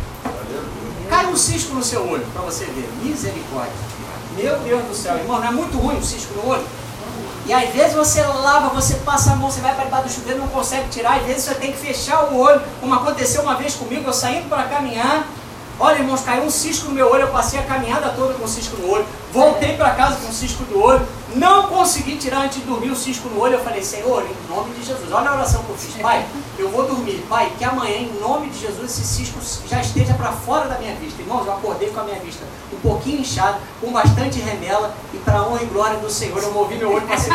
[1.10, 2.88] Cai um cisco no seu olho, para você ver.
[3.02, 3.74] Misericórdia.
[4.38, 6.64] Meu Deus do céu, irmão, não é muito ruim o cisco no olho?
[7.47, 10.39] E às vezes você lava, você passa a mão, você vai para debaixo do chuveiro,
[10.39, 13.74] não consegue tirar, às vezes você tem que fechar o olho, como aconteceu uma vez
[13.74, 15.28] comigo, eu saindo para caminhar,
[15.84, 18.47] Olha, irmãos, caiu um cisco no meu olho, eu passei a caminhada toda com um
[18.47, 19.03] cisco no olho,
[19.34, 21.01] voltei para casa com um cisco no olho,
[21.34, 23.55] não consegui tirar antes de dormir o cisco no olho.
[23.55, 26.23] Eu falei, Senhor, em nome de Jesus, olha a oração que eu fiz, Pai,
[26.59, 30.32] eu vou dormir, Pai, que amanhã, em nome de Jesus, esse cisco já esteja para
[30.32, 31.19] fora da minha vista.
[31.19, 35.41] Irmãos, eu acordei com a minha vista um pouquinho inchada, com bastante remela, e para
[35.41, 37.27] honra e glória do Senhor, eu movi meu olho, para baixo,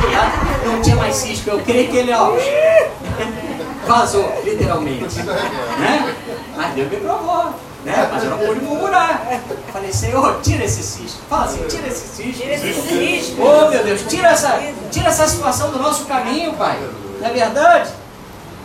[0.00, 1.50] cuidado, não tinha mais cisco.
[1.50, 2.32] Eu creio que ele, ó,
[3.86, 5.22] vazou, literalmente.
[5.22, 6.16] Né?
[6.56, 7.69] Mas Deus me provou.
[7.84, 8.08] Né?
[8.12, 9.26] Mas eu não pude murmurar.
[9.72, 11.20] Falei, Senhor, tira esse cisco.
[11.28, 12.42] Fala assim, tira esse cisco.
[12.42, 13.42] Tira esse cisco.
[13.42, 14.60] Oh, meu Deus, tira essa,
[14.90, 16.78] tira essa situação do nosso caminho, Pai.
[17.20, 17.90] Não é verdade?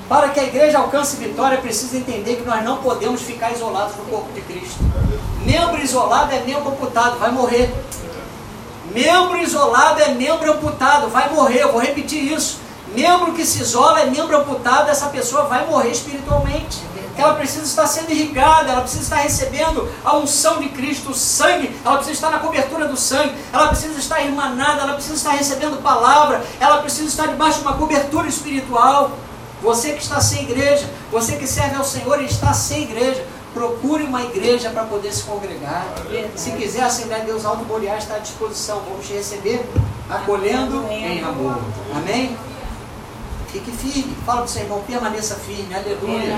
[0.10, 4.06] Para que a igreja alcance vitória, precisa entender que nós não podemos ficar isolados no
[4.06, 4.80] corpo de Cristo.
[5.44, 7.74] Membro isolado é membro amputado, vai morrer.
[8.92, 11.64] Membro isolado é membro amputado, vai morrer.
[11.64, 12.60] Eu vou repetir isso.
[12.94, 17.88] Membro que se isola é membro amputado, essa pessoa vai morrer espiritualmente ela precisa estar
[17.88, 22.30] sendo irrigada, ela precisa estar recebendo a unção de Cristo, o sangue, ela precisa estar
[22.30, 27.08] na cobertura do sangue, ela precisa estar irmanada, ela precisa estar recebendo palavra, ela precisa
[27.08, 29.12] estar debaixo de uma cobertura espiritual.
[29.62, 34.04] Você que está sem igreja, você que serve ao Senhor e está sem igreja, Procure
[34.04, 35.86] uma igreja para poder se congregar.
[36.36, 38.82] Se quiser, a Assembleia de Deus Alto Boreal está à disposição.
[38.90, 39.66] Vamos te receber
[40.10, 41.58] acolhendo em amor.
[41.96, 42.38] Amém?
[43.56, 44.18] Fique firme.
[44.26, 45.74] Fala para o seu irmão, permaneça firme.
[45.74, 46.36] Aleluia.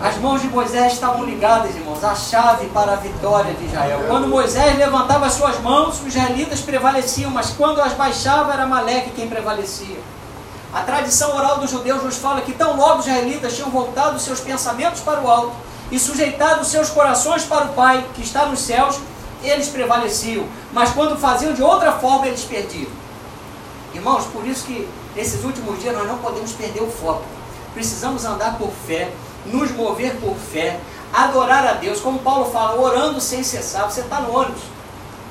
[0.00, 4.04] As mãos de Moisés estavam ligadas, irmãos, a chave para a vitória de Israel.
[4.06, 9.10] Quando Moisés levantava as suas mãos, os israelitas prevaleciam, mas quando as baixava, era Maleque
[9.10, 9.98] quem prevalecia.
[10.72, 14.38] A tradição oral dos judeus nos fala que tão logo os israelitas tinham voltado seus
[14.38, 15.56] pensamentos para o alto
[15.90, 19.00] e sujeitado seus corações para o Pai, que está nos céus,
[19.42, 20.46] eles prevaleciam.
[20.72, 22.90] Mas quando faziam de outra forma, eles perdiam.
[23.92, 27.24] Irmãos, por isso que nesses últimos dias nós não podemos perder o foco.
[27.74, 29.10] Precisamos andar por fé,
[29.46, 30.78] nos mover por fé,
[31.12, 33.90] adorar a Deus, como Paulo fala, orando sem cessar.
[33.90, 34.62] Você está no ônibus,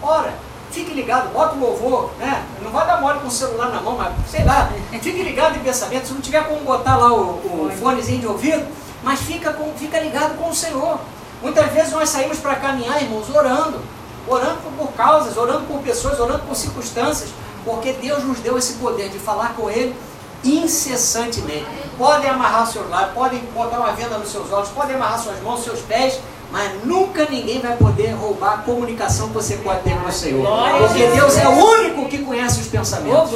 [0.01, 0.33] ora,
[0.71, 2.45] fique ligado, bota o louvor, né?
[2.61, 5.59] Não vai dar mole com o celular na mão, mas sei lá, fique ligado em
[5.59, 6.07] pensamento.
[6.07, 8.65] Se não tiver como botar lá o, o fonezinho de ouvido,
[9.03, 10.99] mas fica, com, fica ligado com o Senhor.
[11.41, 13.81] Muitas vezes nós saímos para caminhar, irmãos, orando,
[14.27, 17.29] orando por, por causas, orando por pessoas, orando por circunstâncias,
[17.65, 19.95] porque Deus nos deu esse poder de falar com Ele
[20.43, 21.65] incessantemente.
[21.97, 25.63] Podem amarrar seus lábios, podem botar uma venda nos seus olhos, podem amarrar suas mãos,
[25.63, 26.19] seus pés,
[26.51, 30.43] mas nunca ninguém vai poder roubar a comunicação que você pode ter com o Senhor.
[30.87, 33.31] Porque Deus é o único que conhece os pensamentos.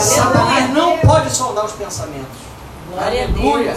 [0.00, 2.26] Satanás não pode soldar os pensamentos.
[2.98, 3.76] Aleluia.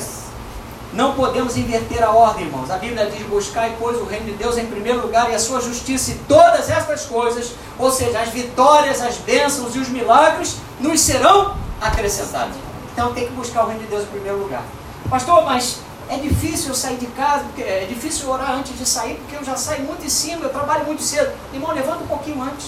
[0.92, 2.72] Não podemos inverter a ordem, irmãos.
[2.72, 5.62] A Bíblia diz: buscar, pois, o reino de Deus em primeiro lugar e a sua
[5.62, 11.00] justiça, e todas estas coisas, ou seja, as vitórias, as bênçãos e os milagres, nos
[11.00, 12.56] serão acrescentados.
[12.92, 14.64] Então tem que buscar o reino de Deus em primeiro lugar.
[15.10, 15.80] Pastor, mas
[16.10, 19.44] é difícil eu sair de casa, porque é difícil orar antes de sair, porque eu
[19.44, 21.32] já saio muito em cima, eu trabalho muito cedo.
[21.54, 22.66] Irmão, levanta um pouquinho antes.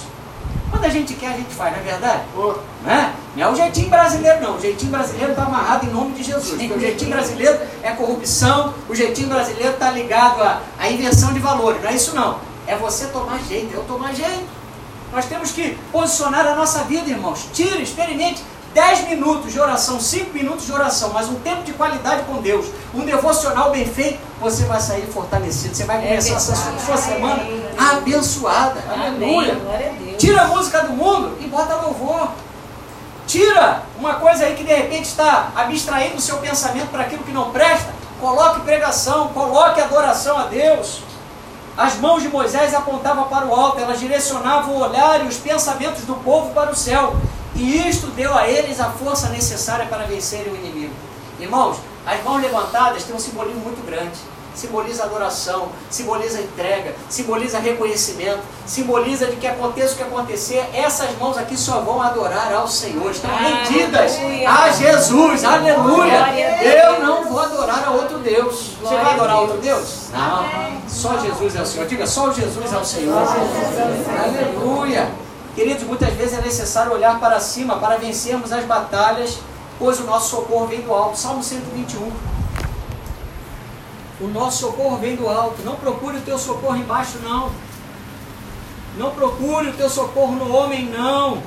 [0.72, 2.22] Quando a gente quer, a gente faz, não é verdade?
[2.36, 2.56] Oh.
[2.84, 3.14] Não, é?
[3.36, 4.56] não é o jeitinho brasileiro, não.
[4.56, 6.58] O jeitinho brasileiro está amarrado em nome de Jesus.
[6.58, 11.40] Porque o jeitinho brasileiro é corrupção, o jeitinho brasileiro está ligado à, à inversão de
[11.40, 11.84] valores.
[11.84, 12.40] Não é isso, não.
[12.66, 14.46] É você tomar jeito, eu tomar jeito.
[15.12, 17.46] Nós temos que posicionar a nossa vida, irmãos.
[17.54, 18.42] Tire, experimente.
[18.74, 22.68] 10 minutos de oração, 5 minutos de oração, mas um tempo de qualidade com Deus,
[22.94, 25.76] um devocional bem feito, você vai sair fortalecido.
[25.76, 27.44] Você vai é começar é essa sua, sua semana
[27.78, 28.82] abençoada.
[28.90, 29.58] Aleluia.
[30.18, 32.30] Tira a música do mundo e bota louvor.
[33.28, 37.32] Tira uma coisa aí que de repente está abstraindo o seu pensamento para aquilo que
[37.32, 37.94] não presta.
[38.20, 41.02] Coloque pregação, coloque adoração a Deus.
[41.78, 46.04] As mãos de Moisés apontavam para o alto, elas direcionavam o olhar e os pensamentos
[46.04, 47.16] do povo para o céu.
[47.56, 50.94] E isto deu a eles a força necessária para vencerem o inimigo.
[51.40, 54.18] Irmãos, as mãos levantadas têm um simbolismo muito grande.
[54.54, 61.38] Simboliza adoração, simboliza entrega, simboliza reconhecimento, simboliza de que aconteça o que acontecer, essas mãos
[61.38, 66.34] aqui só vão adorar ao Senhor, estão rendidas a Jesus, aleluia.
[66.62, 68.72] Eu não vou adorar a outro Deus.
[68.82, 70.10] Você vai adorar outro Deus?
[70.12, 71.88] Não, só Jesus é o Senhor.
[71.88, 73.24] Diga, só Jesus é o Senhor.
[74.22, 75.10] Aleluia.
[75.62, 79.38] Queridos, muitas vezes é necessário olhar para cima para vencermos as batalhas,
[79.78, 81.20] pois o nosso socorro vem do alto.
[81.20, 82.12] Salmo 121.
[84.22, 85.62] O nosso socorro vem do alto.
[85.64, 87.52] Não procure o teu socorro embaixo, não.
[88.98, 91.44] Não procure o teu socorro no homem, não.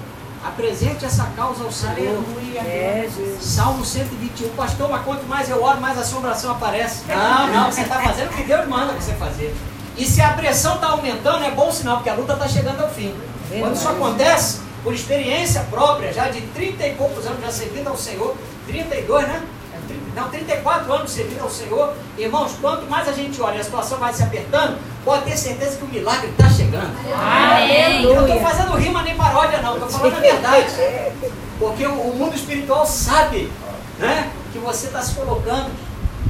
[0.47, 1.97] Apresente essa causa ao Senhor.
[1.97, 2.61] Aleluia.
[2.61, 3.11] É,
[3.41, 4.51] Salmo 121.
[4.51, 7.03] Pastor, mas quanto mais eu oro, mais assombração aparece.
[7.09, 7.73] Não, não.
[7.73, 9.53] Você está fazendo o que Deus manda você fazer.
[9.97, 12.89] E se a pressão está aumentando, é bom sinal, porque a luta está chegando ao
[12.89, 13.13] fim.
[13.61, 17.97] Quando isso acontece, por experiência própria, já de 30 e poucos anos já servindo ao
[17.97, 18.37] Senhor,
[18.67, 19.43] 32, né?
[20.15, 21.93] Não, 34 anos servindo ao Senhor.
[22.17, 25.85] Irmãos, quanto mais a gente olha, a situação vai se apertando, pode ter certeza que
[25.85, 26.93] o milagre está chegando.
[27.13, 28.05] Amém.
[28.05, 30.67] Eu não estou fazendo rima nem paródia, não, estou falando a verdade.
[31.59, 33.51] Porque o, o mundo espiritual sabe
[33.99, 35.71] né, que você está se colocando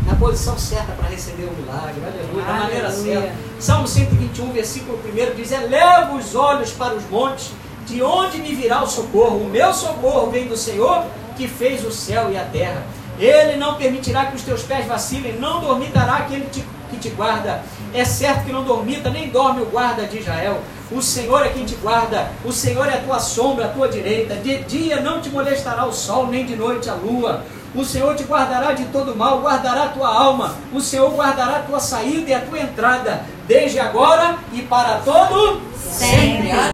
[0.06, 3.32] na posição certa para receber o milagre, aleluia, da maneira certa.
[3.58, 7.52] Salmo 121, versículo 1 diz: Eleva os olhos para os montes,
[7.86, 9.38] de onde me virá o socorro?
[9.38, 11.04] O meu socorro vem do Senhor
[11.36, 12.82] que fez o céu e a terra.
[13.18, 16.64] Ele não permitirá que os teus pés vacilem, não dormitará aquele que
[16.96, 17.62] te guarda.
[17.92, 20.60] É certo que não dormita, nem dorme o guarda de Israel.
[20.90, 24.34] O Senhor é quem te guarda, o Senhor é a tua sombra, a tua direita.
[24.36, 27.44] De dia não te molestará o sol, nem de noite a lua.
[27.74, 30.54] O Senhor te guardará de todo mal, guardará a tua alma.
[30.72, 35.60] O Senhor guardará a tua saída e a tua entrada, desde agora e para todo
[35.76, 36.54] sempre.